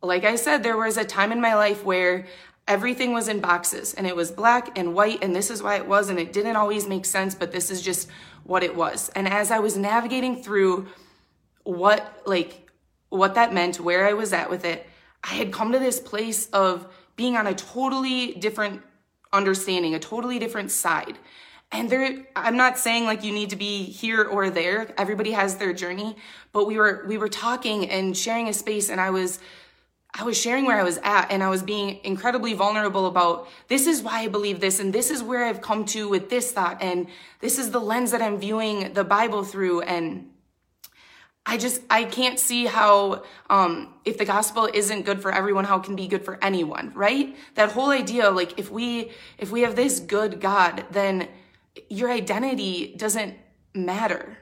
like 0.02 0.24
I 0.24 0.36
said, 0.36 0.62
there 0.62 0.76
was 0.76 0.96
a 0.96 1.04
time 1.04 1.32
in 1.32 1.40
my 1.40 1.54
life 1.54 1.84
where 1.84 2.26
everything 2.66 3.12
was 3.12 3.28
in 3.28 3.40
boxes 3.40 3.94
and 3.94 4.06
it 4.06 4.14
was 4.14 4.30
black 4.30 4.78
and 4.78 4.94
white 4.94 5.22
and 5.22 5.34
this 5.34 5.50
is 5.50 5.62
why 5.62 5.76
it 5.76 5.86
was 5.86 6.10
and 6.10 6.18
it 6.18 6.32
didn't 6.32 6.56
always 6.56 6.86
make 6.86 7.04
sense, 7.04 7.34
but 7.34 7.50
this 7.50 7.70
is 7.70 7.82
just 7.82 8.08
what 8.44 8.62
it 8.62 8.76
was. 8.76 9.08
And 9.10 9.26
as 9.26 9.50
I 9.50 9.58
was 9.58 9.76
navigating 9.76 10.42
through 10.42 10.86
what 11.64 12.22
like 12.24 12.70
what 13.08 13.34
that 13.34 13.54
meant, 13.54 13.80
where 13.80 14.06
I 14.06 14.12
was 14.12 14.32
at 14.32 14.50
with 14.50 14.64
it, 14.64 14.87
I 15.24 15.34
had 15.34 15.52
come 15.52 15.72
to 15.72 15.78
this 15.78 16.00
place 16.00 16.48
of 16.50 16.86
being 17.16 17.36
on 17.36 17.46
a 17.46 17.54
totally 17.54 18.34
different 18.34 18.82
understanding, 19.32 19.94
a 19.94 19.98
totally 19.98 20.38
different 20.38 20.70
side. 20.70 21.18
And 21.70 21.90
there, 21.90 22.26
I'm 22.34 22.56
not 22.56 22.78
saying 22.78 23.04
like 23.04 23.22
you 23.24 23.32
need 23.32 23.50
to 23.50 23.56
be 23.56 23.84
here 23.84 24.24
or 24.24 24.48
there. 24.48 24.88
Everybody 24.96 25.32
has 25.32 25.56
their 25.56 25.74
journey, 25.74 26.16
but 26.52 26.66
we 26.66 26.78
were, 26.78 27.04
we 27.06 27.18
were 27.18 27.28
talking 27.28 27.90
and 27.90 28.16
sharing 28.16 28.48
a 28.48 28.54
space 28.54 28.88
and 28.88 29.00
I 29.00 29.10
was, 29.10 29.38
I 30.14 30.24
was 30.24 30.40
sharing 30.40 30.64
where 30.64 30.78
I 30.78 30.82
was 30.82 30.98
at 31.02 31.30
and 31.30 31.42
I 31.42 31.50
was 31.50 31.62
being 31.62 32.00
incredibly 32.04 32.54
vulnerable 32.54 33.06
about 33.06 33.48
this 33.68 33.86
is 33.86 34.02
why 34.02 34.20
I 34.20 34.28
believe 34.28 34.60
this 34.60 34.80
and 34.80 34.94
this 34.94 35.10
is 35.10 35.22
where 35.22 35.44
I've 35.44 35.60
come 35.60 35.84
to 35.86 36.08
with 36.08 36.30
this 36.30 36.52
thought 36.52 36.78
and 36.80 37.06
this 37.40 37.58
is 37.58 37.70
the 37.70 37.80
lens 37.80 38.12
that 38.12 38.22
I'm 38.22 38.38
viewing 38.38 38.94
the 38.94 39.04
Bible 39.04 39.44
through 39.44 39.82
and 39.82 40.30
I 41.46 41.56
just 41.56 41.80
I 41.88 42.04
can't 42.04 42.38
see 42.38 42.66
how 42.66 43.24
um, 43.48 43.94
if 44.04 44.18
the 44.18 44.26
gospel 44.26 44.68
isn't 44.72 45.02
good 45.06 45.22
for 45.22 45.32
everyone, 45.32 45.64
how 45.64 45.78
it 45.78 45.84
can 45.84 45.96
be 45.96 46.06
good 46.06 46.24
for 46.24 46.38
anyone, 46.42 46.92
right? 46.94 47.34
That 47.54 47.72
whole 47.72 47.90
idea, 47.90 48.30
like 48.30 48.58
if 48.58 48.70
we 48.70 49.12
if 49.38 49.50
we 49.50 49.62
have 49.62 49.74
this 49.74 49.98
good 49.98 50.40
God, 50.40 50.84
then 50.90 51.28
your 51.88 52.10
identity 52.10 52.94
doesn't 52.96 53.34
matter. 53.74 54.36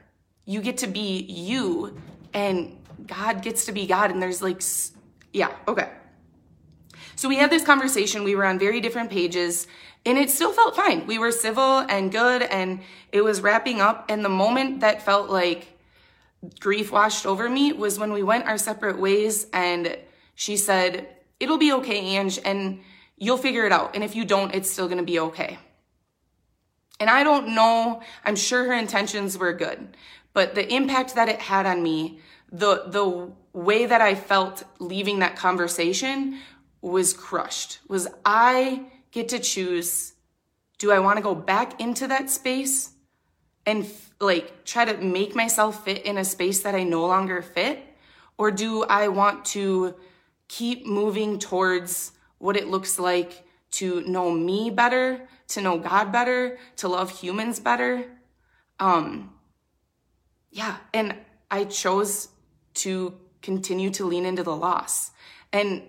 You 0.45 0.61
get 0.61 0.77
to 0.79 0.87
be 0.87 1.23
you, 1.23 1.97
and 2.33 2.77
God 3.05 3.41
gets 3.41 3.65
to 3.65 3.71
be 3.71 3.87
God. 3.87 4.11
And 4.11 4.21
there's 4.21 4.41
like, 4.41 4.61
yeah, 5.33 5.55
okay. 5.67 5.89
So 7.15 7.29
we 7.29 7.37
had 7.37 7.49
this 7.49 7.63
conversation. 7.63 8.23
We 8.23 8.35
were 8.35 8.45
on 8.45 8.59
very 8.59 8.81
different 8.81 9.09
pages, 9.09 9.67
and 10.05 10.17
it 10.17 10.29
still 10.29 10.51
felt 10.51 10.75
fine. 10.75 11.07
We 11.07 11.19
were 11.19 11.31
civil 11.31 11.79
and 11.79 12.11
good, 12.11 12.43
and 12.43 12.81
it 13.11 13.21
was 13.21 13.41
wrapping 13.41 13.81
up. 13.81 14.05
And 14.09 14.23
the 14.23 14.29
moment 14.29 14.81
that 14.81 15.01
felt 15.03 15.29
like 15.29 15.76
grief 16.59 16.91
washed 16.91 17.25
over 17.25 17.49
me 17.49 17.73
was 17.73 17.99
when 17.99 18.11
we 18.11 18.23
went 18.23 18.45
our 18.45 18.57
separate 18.57 18.99
ways 18.99 19.47
and 19.53 19.97
she 20.35 20.57
said, 20.57 21.07
It'll 21.39 21.57
be 21.57 21.73
okay, 21.73 21.99
Ange, 22.17 22.39
and 22.43 22.79
you'll 23.17 23.37
figure 23.37 23.65
it 23.65 23.71
out. 23.71 23.93
And 23.93 24.03
if 24.03 24.15
you 24.15 24.25
don't, 24.25 24.53
it's 24.55 24.69
still 24.69 24.87
gonna 24.87 25.03
be 25.03 25.19
okay. 25.19 25.59
And 26.99 27.09
I 27.09 27.23
don't 27.23 27.53
know, 27.53 28.01
I'm 28.25 28.35
sure 28.35 28.65
her 28.65 28.73
intentions 28.73 29.37
were 29.37 29.53
good, 29.53 29.95
but 30.33 30.55
the 30.55 30.67
impact 30.73 31.15
that 31.15 31.29
it 31.29 31.41
had 31.41 31.65
on 31.67 31.83
me, 31.83 32.21
the, 32.51 32.85
the 32.87 33.31
way 33.53 33.85
that 33.85 34.01
I 34.01 34.15
felt 34.15 34.63
leaving 34.79 35.19
that 35.19 35.35
conversation 35.35 36.39
was 36.81 37.13
crushed. 37.13 37.79
Was 37.87 38.07
I 38.25 38.85
get 39.11 39.29
to 39.29 39.39
choose 39.39 40.13
do 40.77 40.91
I 40.91 40.99
want 40.99 41.17
to 41.17 41.23
go 41.23 41.33
back 41.33 41.81
into 41.81 42.07
that 42.07 42.29
space 42.29 42.91
and 43.67 43.85
like 44.19 44.63
try 44.63 44.85
to 44.85 44.97
make 44.97 45.35
myself 45.35 45.83
fit 45.83 46.03
in 46.05 46.17
a 46.17 46.25
space 46.25 46.61
that 46.61 46.73
I 46.73 46.83
no 46.83 47.05
longer 47.05 47.43
fit? 47.43 47.79
Or 48.37 48.49
do 48.49 48.83
I 48.83 49.09
want 49.09 49.45
to 49.45 49.93
keep 50.47 50.87
moving 50.87 51.37
towards 51.37 52.13
what 52.39 52.55
it 52.55 52.67
looks 52.67 52.97
like 52.97 53.43
to 53.71 54.01
know 54.07 54.31
me 54.31 54.69
better, 54.69 55.27
to 55.49 55.61
know 55.61 55.77
God 55.77 56.11
better, 56.11 56.57
to 56.77 56.87
love 56.87 57.11
humans 57.11 57.59
better? 57.59 58.05
Um, 58.79 59.33
yeah, 60.49 60.77
and 60.93 61.15
I 61.51 61.65
chose 61.65 62.29
to 62.75 63.15
continue 63.41 63.89
to 63.91 64.05
lean 64.05 64.25
into 64.25 64.43
the 64.43 64.55
loss. 64.55 65.11
And 65.51 65.83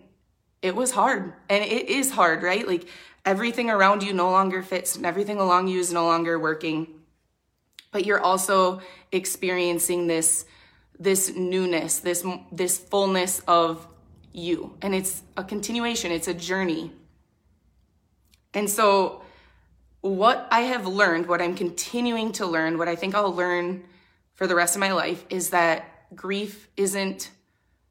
it 0.62 0.74
was 0.74 0.90
hard. 0.90 1.32
And 1.48 1.62
it 1.64 1.88
is 1.88 2.10
hard, 2.10 2.42
right? 2.42 2.66
Like 2.66 2.88
everything 3.24 3.70
around 3.70 4.02
you 4.02 4.12
no 4.12 4.30
longer 4.30 4.62
fits 4.62 4.96
and 4.96 5.06
everything 5.06 5.38
along 5.38 5.68
you 5.68 5.78
is 5.78 5.92
no 5.92 6.06
longer 6.06 6.38
working 6.38 6.97
but 7.90 8.04
you're 8.04 8.20
also 8.20 8.80
experiencing 9.12 10.06
this 10.06 10.44
this 10.98 11.32
newness, 11.36 12.00
this 12.00 12.24
this 12.50 12.78
fullness 12.78 13.40
of 13.46 13.86
you. 14.32 14.76
And 14.82 14.94
it's 14.94 15.22
a 15.36 15.44
continuation, 15.44 16.10
it's 16.12 16.28
a 16.28 16.34
journey. 16.34 16.92
And 18.54 18.68
so, 18.68 19.22
what 20.00 20.48
I 20.50 20.60
have 20.62 20.86
learned, 20.86 21.26
what 21.26 21.42
I'm 21.42 21.54
continuing 21.54 22.32
to 22.32 22.46
learn, 22.46 22.78
what 22.78 22.88
I 22.88 22.96
think 22.96 23.14
I'll 23.14 23.34
learn 23.34 23.84
for 24.34 24.46
the 24.46 24.54
rest 24.54 24.76
of 24.76 24.80
my 24.80 24.92
life 24.92 25.24
is 25.28 25.50
that 25.50 26.14
grief 26.14 26.68
isn't 26.76 27.30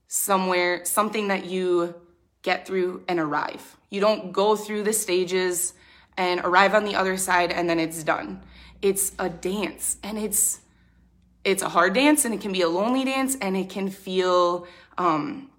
somewhere, 0.07 0.85
something 0.85 1.27
that 1.27 1.45
you 1.45 1.93
get 2.41 2.65
through 2.65 3.03
and 3.07 3.19
arrive. 3.19 3.77
You 3.89 3.99
don't 3.99 4.31
go 4.31 4.55
through 4.55 4.83
the 4.83 4.93
stages 4.93 5.73
and 6.17 6.39
arrive 6.41 6.73
on 6.73 6.85
the 6.85 6.95
other 6.95 7.17
side 7.17 7.51
and 7.51 7.69
then 7.69 7.79
it's 7.79 8.03
done. 8.03 8.41
It's 8.81 9.13
a 9.17 9.29
dance 9.29 9.97
and 10.03 10.17
it's 10.17 10.59
it's 11.43 11.61
a 11.61 11.69
hard 11.69 11.93
dance 11.93 12.25
and 12.25 12.33
it 12.33 12.41
can 12.41 12.51
be 12.51 12.61
a 12.61 12.67
lonely 12.67 13.05
dance 13.05 13.37
and 13.41 13.55
it 13.55 13.69
can 13.69 13.89
feel 13.89 14.67
um, 14.97 15.49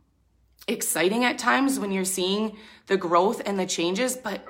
exciting 0.66 1.24
at 1.24 1.38
times 1.38 1.78
when 1.78 1.90
you're 1.90 2.04
seeing 2.04 2.58
the 2.88 2.96
growth 2.96 3.40
and 3.46 3.58
the 3.58 3.64
changes, 3.64 4.16
but 4.16 4.44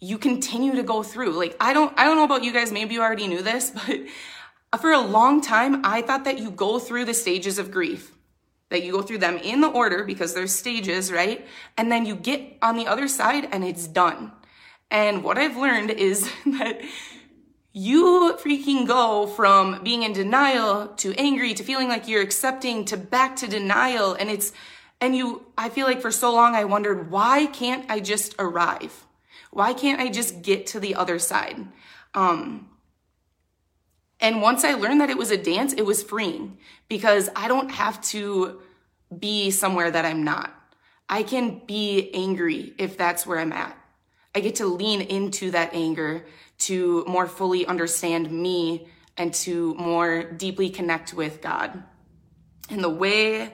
you 0.00 0.16
continue 0.16 0.74
to 0.76 0.82
go 0.82 1.02
through. 1.02 1.32
Like 1.32 1.56
I 1.60 1.72
don't 1.72 1.92
I 1.98 2.04
don't 2.04 2.16
know 2.16 2.24
about 2.24 2.44
you 2.44 2.52
guys, 2.52 2.70
maybe 2.70 2.94
you 2.94 3.02
already 3.02 3.26
knew 3.26 3.42
this, 3.42 3.70
but 4.70 4.80
for 4.80 4.92
a 4.92 5.00
long 5.00 5.40
time 5.40 5.84
I 5.84 6.02
thought 6.02 6.24
that 6.24 6.38
you 6.38 6.50
go 6.50 6.78
through 6.78 7.06
the 7.06 7.14
stages 7.14 7.58
of 7.58 7.70
grief. 7.70 8.12
That 8.70 8.82
you 8.82 8.90
go 8.90 9.02
through 9.02 9.18
them 9.18 9.36
in 9.38 9.60
the 9.60 9.68
order 9.68 10.02
because 10.02 10.34
there's 10.34 10.52
stages, 10.52 11.12
right? 11.12 11.46
And 11.76 11.90
then 11.90 12.04
you 12.04 12.16
get 12.16 12.58
on 12.62 12.76
the 12.76 12.88
other 12.88 13.06
side 13.06 13.48
and 13.52 13.62
it's 13.64 13.86
done. 13.86 14.32
And 14.90 15.22
what 15.22 15.38
I've 15.38 15.56
learned 15.56 15.90
is 15.90 16.28
that 16.46 16.80
you 17.78 18.34
freaking 18.42 18.86
go 18.86 19.26
from 19.26 19.82
being 19.82 20.02
in 20.02 20.14
denial 20.14 20.88
to 20.96 21.12
angry 21.18 21.52
to 21.52 21.62
feeling 21.62 21.88
like 21.88 22.08
you're 22.08 22.22
accepting 22.22 22.86
to 22.86 22.96
back 22.96 23.36
to 23.36 23.46
denial. 23.46 24.14
And 24.14 24.30
it's, 24.30 24.54
and 24.98 25.14
you, 25.14 25.44
I 25.58 25.68
feel 25.68 25.86
like 25.86 26.00
for 26.00 26.10
so 26.10 26.32
long 26.32 26.54
I 26.54 26.64
wondered, 26.64 27.10
why 27.10 27.44
can't 27.44 27.84
I 27.90 28.00
just 28.00 28.34
arrive? 28.38 29.04
Why 29.50 29.74
can't 29.74 30.00
I 30.00 30.08
just 30.08 30.40
get 30.40 30.66
to 30.68 30.80
the 30.80 30.94
other 30.94 31.18
side? 31.18 31.66
Um, 32.14 32.70
and 34.20 34.40
once 34.40 34.64
I 34.64 34.72
learned 34.72 35.02
that 35.02 35.10
it 35.10 35.18
was 35.18 35.30
a 35.30 35.36
dance, 35.36 35.74
it 35.74 35.84
was 35.84 36.02
freeing 36.02 36.56
because 36.88 37.28
I 37.36 37.46
don't 37.46 37.70
have 37.70 38.00
to 38.04 38.62
be 39.18 39.50
somewhere 39.50 39.90
that 39.90 40.06
I'm 40.06 40.24
not. 40.24 40.50
I 41.10 41.22
can 41.22 41.60
be 41.66 42.10
angry 42.14 42.72
if 42.78 42.96
that's 42.96 43.26
where 43.26 43.38
I'm 43.38 43.52
at. 43.52 43.76
I 44.34 44.40
get 44.40 44.56
to 44.56 44.66
lean 44.66 45.02
into 45.02 45.50
that 45.50 45.74
anger 45.74 46.24
to 46.58 47.04
more 47.06 47.26
fully 47.26 47.66
understand 47.66 48.30
me 48.30 48.88
and 49.16 49.32
to 49.32 49.74
more 49.74 50.24
deeply 50.24 50.70
connect 50.70 51.14
with 51.14 51.40
God. 51.40 51.82
And 52.70 52.82
the 52.82 52.90
way 52.90 53.52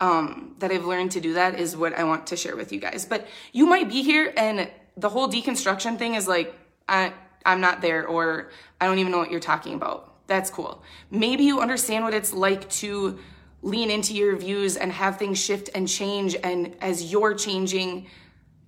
um, 0.00 0.56
that 0.58 0.70
I've 0.70 0.84
learned 0.84 1.12
to 1.12 1.20
do 1.20 1.34
that 1.34 1.58
is 1.58 1.76
what 1.76 1.94
I 1.94 2.04
want 2.04 2.26
to 2.28 2.36
share 2.36 2.56
with 2.56 2.72
you 2.72 2.80
guys. 2.80 3.04
But 3.04 3.26
you 3.52 3.66
might 3.66 3.88
be 3.88 4.02
here 4.02 4.32
and 4.36 4.70
the 4.96 5.08
whole 5.08 5.28
deconstruction 5.28 5.98
thing 5.98 6.14
is 6.14 6.26
like, 6.28 6.54
I, 6.88 7.12
I'm 7.44 7.60
not 7.60 7.80
there 7.80 8.06
or 8.06 8.50
I 8.80 8.86
don't 8.86 8.98
even 8.98 9.12
know 9.12 9.18
what 9.18 9.30
you're 9.30 9.40
talking 9.40 9.74
about. 9.74 10.26
That's 10.26 10.50
cool. 10.50 10.82
Maybe 11.10 11.44
you 11.44 11.60
understand 11.60 12.04
what 12.04 12.14
it's 12.14 12.32
like 12.32 12.68
to 12.70 13.18
lean 13.62 13.90
into 13.90 14.14
your 14.14 14.36
views 14.36 14.76
and 14.76 14.92
have 14.92 15.18
things 15.18 15.42
shift 15.42 15.70
and 15.74 15.88
change 15.88 16.36
and 16.42 16.76
as 16.80 17.10
you're 17.10 17.34
changing 17.34 18.06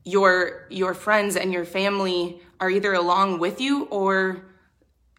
your 0.05 0.67
your 0.71 0.95
friends 0.95 1.37
and 1.37 1.53
your 1.53 1.65
family 1.65 2.41
are 2.61 2.71
either 2.71 2.95
along 2.95 3.38
with 3.38 3.61
you 3.61 3.85
or 3.85 4.47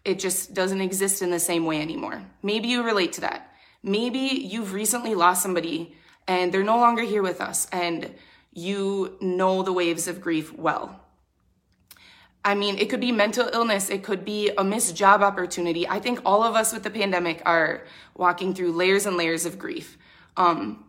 it 0.04 0.18
just 0.18 0.54
doesn't 0.54 0.80
exist 0.80 1.22
in 1.22 1.30
the 1.30 1.38
same 1.38 1.66
way 1.66 1.80
anymore. 1.80 2.24
Maybe 2.42 2.68
you 2.68 2.82
relate 2.82 3.12
to 3.14 3.20
that. 3.22 3.52
Maybe 3.82 4.18
you've 4.18 4.72
recently 4.72 5.14
lost 5.14 5.42
somebody 5.42 5.94
and 6.26 6.52
they're 6.52 6.62
no 6.62 6.78
longer 6.78 7.02
here 7.02 7.22
with 7.22 7.40
us 7.40 7.66
and 7.72 8.14
you 8.52 9.16
know 9.20 9.62
the 9.62 9.72
waves 9.72 10.08
of 10.08 10.20
grief 10.20 10.52
well. 10.52 11.00
I 12.44 12.54
mean, 12.54 12.78
it 12.78 12.88
could 12.88 13.00
be 13.00 13.12
mental 13.12 13.50
illness, 13.52 13.90
it 13.90 14.02
could 14.02 14.24
be 14.24 14.50
a 14.56 14.64
missed 14.64 14.96
job 14.96 15.22
opportunity. 15.22 15.86
I 15.86 16.00
think 16.00 16.20
all 16.24 16.42
of 16.42 16.54
us 16.54 16.72
with 16.72 16.82
the 16.82 16.90
pandemic 16.90 17.42
are 17.44 17.84
walking 18.16 18.54
through 18.54 18.72
layers 18.72 19.06
and 19.06 19.16
layers 19.16 19.44
of 19.44 19.58
grief. 19.58 19.98
Um, 20.36 20.84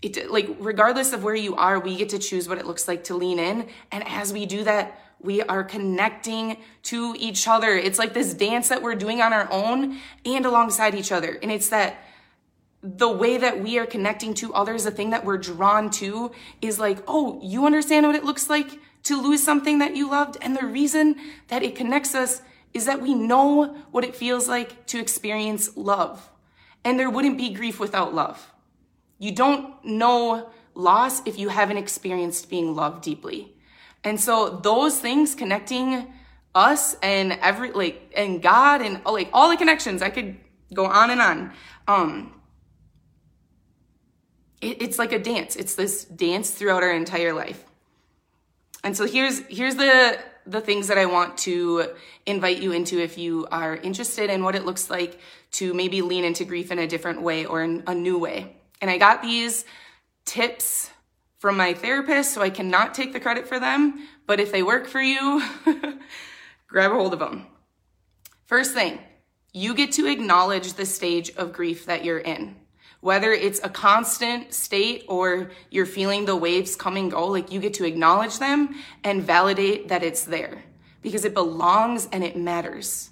it, 0.00 0.30
like 0.30 0.48
regardless 0.60 1.12
of 1.12 1.24
where 1.24 1.34
you 1.34 1.56
are, 1.56 1.80
we 1.80 1.96
get 1.96 2.10
to 2.10 2.18
choose 2.18 2.48
what 2.48 2.58
it 2.58 2.66
looks 2.66 2.86
like 2.86 3.04
to 3.04 3.14
lean 3.14 3.38
in. 3.38 3.68
And 3.90 4.06
as 4.06 4.32
we 4.32 4.46
do 4.46 4.64
that, 4.64 4.98
we 5.20 5.42
are 5.42 5.64
connecting 5.64 6.58
to 6.84 7.14
each 7.18 7.48
other. 7.48 7.76
It's 7.76 7.98
like 7.98 8.14
this 8.14 8.34
dance 8.34 8.68
that 8.68 8.82
we're 8.82 8.94
doing 8.94 9.20
on 9.20 9.32
our 9.32 9.48
own 9.50 9.98
and 10.24 10.46
alongside 10.46 10.94
each 10.94 11.10
other. 11.10 11.38
And 11.42 11.50
it's 11.50 11.68
that 11.70 12.04
the 12.82 13.08
way 13.08 13.38
that 13.38 13.60
we 13.60 13.78
are 13.78 13.86
connecting 13.86 14.34
to 14.34 14.54
others, 14.54 14.84
the 14.84 14.90
thing 14.90 15.10
that 15.10 15.24
we're 15.24 15.38
drawn 15.38 15.90
to 15.90 16.30
is 16.62 16.78
like, 16.78 16.98
oh, 17.08 17.40
you 17.42 17.66
understand 17.66 18.06
what 18.06 18.14
it 18.14 18.24
looks 18.24 18.48
like 18.48 18.78
to 19.04 19.20
lose 19.20 19.42
something 19.42 19.78
that 19.78 19.96
you 19.96 20.08
loved. 20.08 20.36
And 20.40 20.56
the 20.56 20.66
reason 20.66 21.16
that 21.48 21.62
it 21.62 21.74
connects 21.74 22.14
us 22.14 22.40
is 22.72 22.86
that 22.86 23.02
we 23.02 23.14
know 23.14 23.76
what 23.90 24.04
it 24.04 24.14
feels 24.14 24.48
like 24.48 24.86
to 24.86 25.00
experience 25.00 25.76
love. 25.76 26.30
And 26.84 26.98
there 26.98 27.10
wouldn't 27.10 27.38
be 27.38 27.50
grief 27.50 27.80
without 27.80 28.14
love. 28.14 28.52
You 29.18 29.32
don't 29.32 29.84
know 29.84 30.50
loss 30.74 31.26
if 31.26 31.38
you 31.38 31.48
haven't 31.48 31.78
experienced 31.78 32.48
being 32.48 32.76
loved 32.76 33.02
deeply. 33.02 33.54
And 34.04 34.20
so 34.20 34.60
those 34.62 34.98
things 34.98 35.34
connecting 35.34 36.12
us 36.54 36.96
and 37.02 37.32
every 37.32 37.72
like 37.72 38.12
and 38.16 38.42
God 38.42 38.80
and 38.82 39.04
like 39.04 39.30
all 39.32 39.50
the 39.50 39.56
connections, 39.56 40.02
I 40.02 40.10
could 40.10 40.36
go 40.72 40.86
on 40.86 41.10
and 41.10 41.20
on. 41.20 41.52
Um 41.86 42.34
it, 44.60 44.82
it's 44.82 44.98
like 44.98 45.12
a 45.12 45.18
dance. 45.18 45.56
It's 45.56 45.74
this 45.74 46.04
dance 46.04 46.50
throughout 46.50 46.82
our 46.82 46.92
entire 46.92 47.32
life. 47.32 47.64
And 48.82 48.96
so 48.96 49.06
here's 49.06 49.40
here's 49.46 49.76
the 49.76 50.18
the 50.46 50.60
things 50.60 50.88
that 50.88 50.96
I 50.96 51.06
want 51.06 51.36
to 51.38 51.90
invite 52.24 52.62
you 52.62 52.72
into 52.72 52.98
if 52.98 53.18
you 53.18 53.46
are 53.52 53.76
interested 53.76 54.30
in 54.30 54.42
what 54.42 54.54
it 54.54 54.64
looks 54.64 54.88
like 54.88 55.20
to 55.52 55.74
maybe 55.74 56.00
lean 56.00 56.24
into 56.24 56.44
grief 56.44 56.70
in 56.70 56.78
a 56.78 56.86
different 56.86 57.20
way 57.20 57.44
or 57.44 57.62
in 57.62 57.82
a 57.86 57.94
new 57.94 58.18
way. 58.18 58.56
And 58.80 58.90
I 58.90 58.96
got 58.96 59.20
these 59.20 59.66
tips 60.24 60.90
from 61.38 61.56
my 61.56 61.72
therapist, 61.72 62.32
so 62.32 62.42
I 62.42 62.50
cannot 62.50 62.94
take 62.94 63.12
the 63.12 63.20
credit 63.20 63.46
for 63.46 63.60
them. 63.60 64.06
But 64.26 64.40
if 64.40 64.52
they 64.52 64.62
work 64.62 64.86
for 64.86 65.00
you, 65.00 65.42
grab 66.68 66.92
a 66.92 66.94
hold 66.94 67.12
of 67.12 67.20
them. 67.20 67.46
First 68.44 68.74
thing, 68.74 68.98
you 69.52 69.74
get 69.74 69.92
to 69.92 70.06
acknowledge 70.06 70.74
the 70.74 70.86
stage 70.86 71.30
of 71.36 71.52
grief 71.52 71.86
that 71.86 72.04
you're 72.04 72.18
in. 72.18 72.56
Whether 73.00 73.32
it's 73.32 73.60
a 73.62 73.68
constant 73.68 74.52
state 74.52 75.04
or 75.08 75.52
you're 75.70 75.86
feeling 75.86 76.24
the 76.24 76.34
waves 76.34 76.74
come 76.74 76.96
and 76.96 77.10
go, 77.10 77.26
like 77.28 77.52
you 77.52 77.60
get 77.60 77.74
to 77.74 77.84
acknowledge 77.84 78.38
them 78.38 78.74
and 79.04 79.22
validate 79.22 79.88
that 79.88 80.02
it's 80.02 80.24
there 80.24 80.64
because 81.02 81.24
it 81.24 81.34
belongs 81.34 82.08
and 82.10 82.24
it 82.24 82.36
matters. 82.36 83.10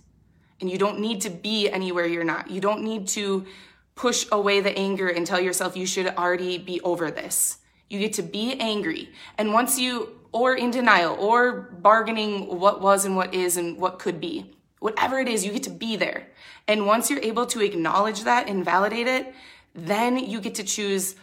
And 0.61 0.69
you 0.69 0.79
don't 0.79 0.99
need 0.99 1.21
to 1.21 1.31
be 1.31 1.69
anywhere 1.71 2.07
you're 2.07 2.25
not. 2.25 2.51
You 2.51 2.61
don't 2.61 2.83
need 2.83 3.07
to 3.09 3.47
push 3.95 4.27
away 4.33 4.61
the 4.61 4.77
anger 4.77 5.09
and 5.09 5.27
tell 5.27 5.41
yourself 5.41 5.77
you 5.77 5.87
should 5.87 6.09
already 6.09 6.59
be 6.59 6.81
over 6.81 7.11
this. 7.11 7.59
You 7.89 7.99
get 7.99 8.13
to 8.15 8.23
be 8.23 8.55
angry. 8.61 9.11
And 9.39 9.53
once 9.53 9.79
you, 9.79 10.21
or 10.33 10.55
in 10.55 10.71
denial, 10.71 11.17
or 11.19 11.71
bargaining 11.81 12.59
what 12.59 12.81
was 12.81 13.05
and 13.05 13.17
what 13.17 13.35
is 13.35 13.57
and 13.57 13.79
what 13.79 13.99
could 13.99 14.21
be, 14.21 14.55
whatever 14.81 15.19
it 15.21 15.29
is, 15.29 15.45
you 15.45 15.53
get 15.53 15.63
to 15.65 15.71
be 15.71 15.97
there. 15.97 16.29
And 16.69 16.87
once 16.87 17.11
you're 17.11 17.23
able 17.23 17.47
to 17.47 17.61
acknowledge 17.61 18.25
that 18.25 18.49
and 18.49 18.65
validate 18.65 19.07
it, 19.07 19.35
then 19.75 20.19
you 20.19 20.41
get 20.41 20.55
to 20.57 20.65
choose 20.65 21.17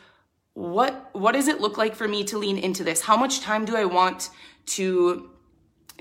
what 0.54 1.10
what 1.14 1.32
does 1.32 1.48
it 1.48 1.60
look 1.60 1.78
like 1.78 1.96
for 1.96 2.08
me 2.08 2.24
to 2.26 2.38
lean 2.38 2.58
into 2.58 2.84
this? 2.84 3.02
How 3.02 3.18
much 3.18 3.42
time 3.42 3.66
do 3.66 3.76
I 3.76 3.86
want 3.86 4.30
to 4.68 5.32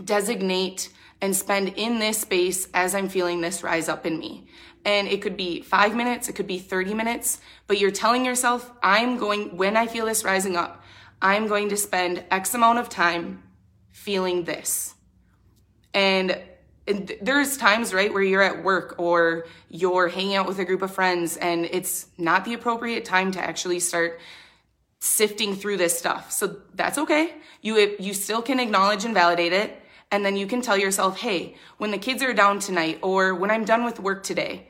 designate 0.05 0.91
and 1.23 1.35
spend 1.35 1.69
in 1.77 1.99
this 1.99 2.19
space 2.19 2.69
as 2.75 2.95
I'm 2.95 3.09
feeling 3.09 3.41
this 3.41 3.63
rise 3.63 3.89
up 3.89 4.05
in 4.05 4.19
me? 4.19 4.49
and 4.85 5.09
it 5.09 5.23
could 5.23 5.37
be 5.37 5.63
five 5.63 5.95
minutes, 5.95 6.29
it 6.29 6.35
could 6.35 6.47
be 6.47 6.59
30 6.59 6.95
minutes, 6.95 7.41
but 7.67 7.79
you're 7.79 7.91
telling 7.91 8.25
yourself, 8.25 8.71
I'm 8.83 9.17
going, 9.17 9.57
when 9.57 9.77
I 9.77 9.87
feel 9.87 10.07
this 10.07 10.25
rising 10.25 10.57
up, 10.57 10.83
I'm 11.21 11.47
going 11.47 11.69
to 11.69 11.77
spend 11.77 12.25
X 12.31 12.55
amount 12.55 12.79
of 12.79 12.89
time 12.89 13.43
feeling 13.91 14.45
this. 14.45 14.95
And, 15.95 16.41
there's 17.21 17.57
times, 17.57 17.95
right, 17.95 18.13
where 18.13 18.25
you're 18.25 18.43
at 18.43 18.65
work 18.65 18.97
or 18.99 19.47
you're 19.71 20.09
hanging 20.09 20.35
out 20.35 20.49
with 20.49 20.59
a 20.59 20.65
group 20.65 20.83
of 20.83 20.93
friends 20.93 21.37
and 21.37 21.65
it's 21.67 22.09
not 22.19 22.45
the 22.45 22.55
appropriate 22.55 23.05
time 23.05 23.31
to 23.31 23.41
actually 23.41 23.79
start 23.79 24.19
sifting 24.99 25.55
through 25.55 25.77
this 25.77 25.97
stuff. 25.97 26.33
So 26.33 26.57
that's 26.75 26.99
okay. 26.99 27.35
You, 27.61 27.95
you 28.01 28.13
still 28.13 28.43
can 28.43 28.59
acknowledge 28.59 29.05
and 29.05 29.15
validate 29.15 29.53
it. 29.53 29.81
And 30.13 30.25
then 30.25 30.37
you 30.37 30.47
can 30.47 30.61
tell 30.61 30.77
yourself, 30.77 31.19
hey, 31.19 31.57
when 31.79 31.91
the 31.91 31.99
kids 31.99 32.23
are 32.23 32.35
down 32.35 32.59
tonight 32.59 32.99
or 33.03 33.35
when 33.35 33.51
I'm 33.51 33.65
done 33.65 33.83
with 33.83 33.99
work 33.99 34.23
today, 34.23 34.69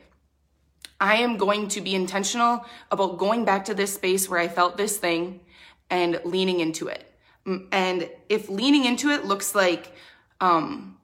I 1.01 1.17
am 1.17 1.35
going 1.35 1.67
to 1.69 1.81
be 1.81 1.93
intentional 1.93 2.65
about 2.89 3.17
going 3.17 3.43
back 3.43 3.65
to 3.65 3.73
this 3.73 3.93
space 3.93 4.29
where 4.29 4.39
I 4.39 4.47
felt 4.47 4.77
this 4.77 4.97
thing 4.97 5.41
and 5.89 6.21
leaning 6.23 6.61
into 6.61 6.87
it. 6.87 7.03
And 7.45 8.09
if 8.29 8.47
leaning 8.47 8.85
into 8.85 9.09
it 9.09 9.25
looks 9.25 9.53
like 9.53 9.93
um, 10.39 10.97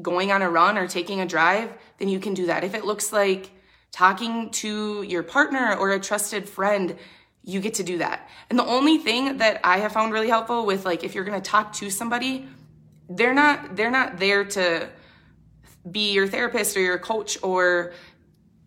going 0.00 0.32
on 0.32 0.40
a 0.40 0.48
run 0.48 0.78
or 0.78 0.88
taking 0.88 1.20
a 1.20 1.26
drive, 1.26 1.70
then 1.98 2.08
you 2.08 2.18
can 2.18 2.32
do 2.32 2.46
that. 2.46 2.64
If 2.64 2.74
it 2.74 2.86
looks 2.86 3.12
like 3.12 3.50
talking 3.92 4.48
to 4.50 5.02
your 5.02 5.22
partner 5.22 5.76
or 5.78 5.92
a 5.92 6.00
trusted 6.00 6.48
friend, 6.48 6.96
you 7.42 7.60
get 7.60 7.74
to 7.74 7.82
do 7.82 7.98
that. 7.98 8.30
And 8.48 8.58
the 8.58 8.64
only 8.64 8.96
thing 8.96 9.36
that 9.38 9.60
I 9.62 9.78
have 9.80 9.92
found 9.92 10.14
really 10.14 10.30
helpful 10.30 10.64
with 10.64 10.86
like 10.86 11.04
if 11.04 11.14
you're 11.14 11.24
to 11.24 11.40
talk 11.42 11.74
to 11.74 11.90
somebody, 11.90 12.48
they're 13.08 13.34
not 13.34 13.76
they're 13.76 13.90
not 13.90 14.18
there 14.18 14.44
to 14.44 14.88
be 15.90 16.12
your 16.12 16.26
therapist 16.26 16.76
or 16.76 16.80
your 16.80 16.98
coach 16.98 17.36
or 17.42 17.92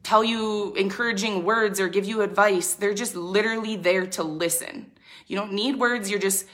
tell 0.04 0.24
you 0.24 0.74
encouraging 0.76 1.44
words 1.44 1.80
or 1.80 1.90
give 1.90 2.06
you 2.06 2.22
advice. 2.22 2.76
They're 2.76 2.94
just 2.94 3.16
literally 3.16 3.76
there 3.76 4.06
to 4.08 4.24
listen. 4.24 4.92
You 5.26 5.36
don't 5.36 5.54
need 5.54 5.78
words, 5.78 6.10
you're 6.10 6.20
just 6.20 6.46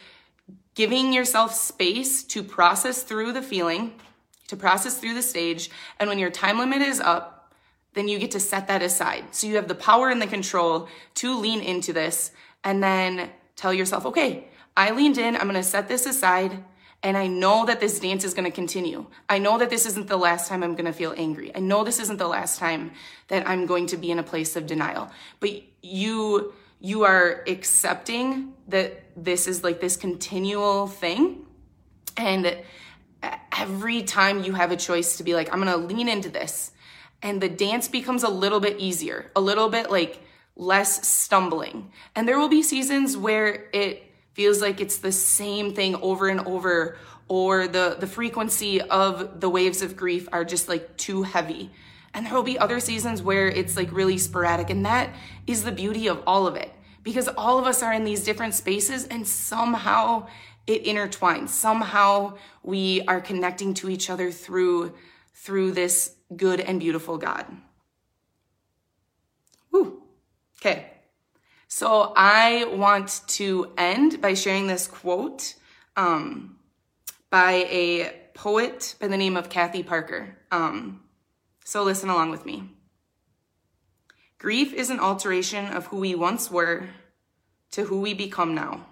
giving 0.74 1.14
yourself 1.14 1.54
space 1.54 2.24
to 2.24 2.42
process 2.42 3.04
through 3.04 3.34
the 3.34 3.44
feeling, 3.44 3.94
to 4.48 4.56
process 4.56 4.98
through 4.98 5.14
the 5.14 5.22
stage, 5.22 5.70
and 6.00 6.10
when 6.10 6.18
your 6.18 6.32
time 6.32 6.58
limit 6.58 6.82
is 6.82 7.00
up, 7.00 7.54
then 7.94 8.08
you 8.08 8.18
get 8.18 8.32
to 8.32 8.40
set 8.40 8.68
that 8.68 8.82
aside. 8.82 9.36
So 9.36 9.46
you 9.46 9.56
have 9.58 9.68
the 9.68 9.76
power 9.76 10.10
and 10.10 10.20
the 10.20 10.28
control 10.28 10.88
to 11.16 11.38
lean 11.38 11.62
into 11.62 11.94
this 11.94 12.32
and 12.64 12.82
then 12.82 13.30
tell 13.56 13.74
yourself, 13.74 14.06
okay, 14.08 14.48
I 14.76 14.92
leaned 14.92 15.20
in, 15.20 15.36
I'm 15.36 15.46
gonna 15.46 15.62
set 15.62 15.88
this 15.88 16.08
aside. 16.08 16.64
And 17.04 17.18
I 17.18 17.28
know 17.28 17.66
that 17.66 17.82
this 17.82 18.00
dance 18.00 18.24
is 18.24 18.34
going 18.34 18.46
to 18.46 18.56
continue. 18.56 19.06
I 19.28 19.38
know 19.38 19.58
that 19.58 19.70
this 19.70 19.86
isn't 19.86 20.08
the 20.08 20.18
last 20.18 20.48
time 20.48 20.64
I'm 20.64 20.74
going 20.74 20.86
to 20.86 20.94
feel 20.94 21.14
angry. 21.18 21.52
I 21.54 21.60
know 21.60 21.84
this 21.84 22.00
isn't 22.00 22.18
the 22.18 22.30
last 22.30 22.58
time 22.58 22.92
that 23.28 23.48
I'm 23.48 23.66
going 23.66 23.88
to 23.88 23.98
be 23.98 24.10
in 24.10 24.20
a 24.20 24.24
place 24.24 24.56
of 24.56 24.66
denial. 24.66 25.12
But 25.40 25.64
you 25.82 26.54
you 26.80 27.04
are 27.04 27.44
accepting 27.48 28.54
that 28.68 29.04
this 29.16 29.48
is 29.48 29.64
like 29.64 29.80
this 29.80 29.96
continual 29.96 30.88
thing 30.88 31.46
and 32.18 32.58
every 33.54 34.04
time 34.04 34.44
you 34.44 34.52
have 34.54 34.72
a 34.72 34.76
choice 34.76 35.16
to 35.18 35.24
be 35.24 35.34
like 35.34 35.54
I'm 35.54 35.64
going 35.64 35.72
to 35.72 35.94
lean 35.94 36.10
into 36.10 36.30
this 36.30 36.72
and 37.22 37.42
the 37.42 37.50
dance 37.50 37.88
becomes 37.88 38.24
a 38.24 38.30
little 38.30 38.60
bit 38.60 38.80
easier, 38.80 39.32
a 39.36 39.42
little 39.42 39.70
bit 39.70 39.90
like 39.90 40.22
less 40.56 41.08
stumbling. 41.08 41.92
And 42.16 42.28
there 42.28 42.38
will 42.38 42.50
be 42.50 42.62
seasons 42.62 43.18
where 43.18 43.70
it 43.72 44.04
feels 44.34 44.62
like 44.62 44.82
it's 44.82 44.98
the 44.98 45.12
same 45.12 45.74
thing 45.74 45.96
over 45.96 46.28
and 46.28 46.42
over 46.42 46.98
or 47.28 47.68
the 47.68 47.96
the 48.00 48.08
frequency 48.08 48.82
of 48.82 49.40
the 49.40 49.50
waves 49.50 49.82
of 49.82 49.96
grief 49.96 50.28
are 50.32 50.44
just 50.44 50.68
like 50.68 50.98
too 50.98 51.24
heavy. 51.24 51.72
And 52.14 52.26
there 52.26 52.34
will 52.34 52.44
be 52.44 52.60
other 52.60 52.80
seasons 52.80 53.24
where 53.24 53.48
it's 53.48 53.76
like 53.76 53.92
really 53.92 54.18
sporadic 54.18 54.70
and 54.70 54.86
that 54.86 55.16
is 55.48 55.64
the 55.64 55.72
beauty 55.72 56.08
of 56.08 56.22
all 56.28 56.46
of 56.46 56.56
it 56.56 56.72
because 57.02 57.28
all 57.30 57.58
of 57.58 57.66
us 57.66 57.82
are 57.82 57.94
in 57.94 58.04
these 58.04 58.24
different 58.24 58.54
spaces 58.54 59.06
and 59.08 59.28
somehow 59.28 60.28
it 60.68 60.86
intertwines. 60.86 61.50
Somehow 61.50 62.38
we 62.62 63.02
are 63.08 63.20
connecting 63.20 63.74
to 63.76 63.90
each 63.90 64.10
other 64.10 64.32
through 64.32 64.94
through 65.34 65.72
this 65.72 66.16
good 66.36 66.60
and 66.60 66.80
beautiful 66.80 67.18
god. 67.18 67.46
Woo. 69.72 70.04
okay 70.62 70.93
so 71.76 72.14
I 72.16 72.66
want 72.66 73.22
to 73.30 73.72
end 73.80 74.22
by 74.22 74.36
sharing 74.36 74.68
this 74.68 74.86
quote 74.86 75.56
um, 75.96 76.58
by 77.32 77.66
a 77.68 78.14
poet 78.36 78.94
by 79.00 79.08
the 79.08 79.18
name 79.18 79.36
of 79.36 79.50
Kathy 79.50 79.82
Parker. 79.82 80.38
Um, 80.52 81.02
so 81.66 81.82
listen 81.82 82.10
along 82.10 82.30
with 82.30 82.46
me. 82.46 82.70
Grief 84.38 84.72
is 84.72 84.92
an 84.92 85.00
alteration 85.00 85.66
of 85.66 85.88
who 85.88 85.98
we 85.98 86.14
once 86.14 86.52
were 86.52 86.90
to 87.72 87.86
who 87.86 88.02
we 88.02 88.14
become 88.14 88.54
now. 88.54 88.86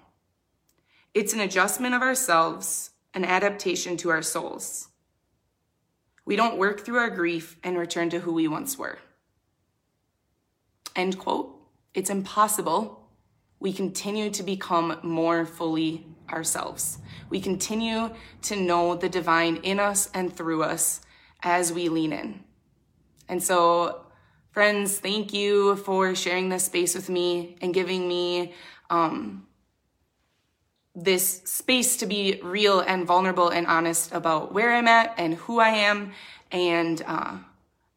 It's 1.13 1.33
an 1.33 1.39
adjustment 1.39 1.93
of 1.93 2.01
ourselves, 2.01 2.89
an 3.13 3.23
adaptation 3.23 3.95
to 3.97 4.09
our 4.09 4.23
souls. 4.23 4.87
We 6.25 6.35
don't 6.35 6.57
work 6.57 6.83
through 6.83 6.97
our 6.97 7.11
grief 7.11 7.59
and 7.63 7.77
return 7.77 8.09
to 8.09 8.21
who 8.21 8.33
we 8.33 8.47
once 8.47 8.75
were. 8.75 8.97
End 10.95 11.19
quote. 11.19 11.61
It's 11.93 12.10
impossible. 12.10 13.10
We 13.60 13.73
continue 13.73 14.30
to 14.32 14.43
become 14.43 14.99
more 15.04 15.45
fully 15.45 16.06
ourselves. 16.30 16.97
We 17.30 17.41
continue 17.41 18.12
to 18.43 18.56
know 18.56 18.95
the 18.95 19.10
divine 19.10 19.58
in 19.58 19.80
us 19.80 20.10
and 20.13 20.36
through 20.36 20.63
us 20.63 21.01
as 21.43 21.73
we 21.73 21.89
lean 21.89 22.13
in. 22.13 22.43
And 23.27 23.43
so, 23.43 24.06
friends, 24.51 24.99
thank 24.99 25.34
you 25.34 25.75
for 25.77 26.15
sharing 26.15 26.49
this 26.49 26.65
space 26.65 26.95
with 26.95 27.10
me 27.10 27.58
and 27.62 27.73
giving 27.73 28.08
me 28.08 28.54
um, 28.89 29.47
this 30.95 31.41
space 31.45 31.97
to 31.97 32.06
be 32.06 32.39
real 32.43 32.80
and 32.82 33.06
vulnerable 33.06 33.49
and 33.49 33.67
honest 33.67 34.12
about 34.12 34.54
where 34.54 34.73
I'm 34.73 34.88
at 34.88 35.13
and 35.17 35.36
who 35.36 35.60
I 35.60 35.69
am. 35.69 36.13
And 36.51 37.01
uh, 37.06 37.38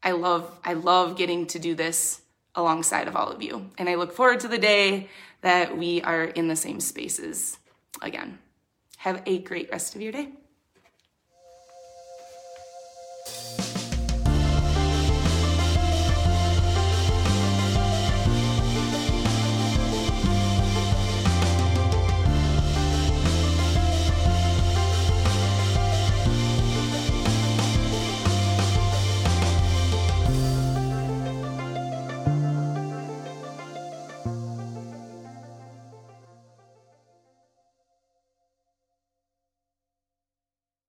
I 0.02 0.12
love, 0.12 0.58
I 0.64 0.74
love 0.74 1.16
getting 1.16 1.46
to 1.48 1.58
do 1.58 1.74
this 1.74 2.20
alongside 2.54 3.08
of 3.08 3.16
all 3.16 3.28
of 3.28 3.42
you. 3.42 3.70
And 3.78 3.88
I 3.88 3.96
look 3.96 4.12
forward 4.12 4.40
to 4.40 4.48
the 4.48 4.58
day 4.58 5.08
that 5.40 5.76
we 5.76 6.02
are 6.02 6.24
in 6.24 6.48
the 6.48 6.56
same 6.56 6.80
spaces 6.80 7.58
again. 8.00 8.38
Have 8.98 9.22
a 9.26 9.38
great 9.40 9.70
rest 9.70 9.94
of 9.94 10.02
your 10.02 10.12
day. 10.12 10.30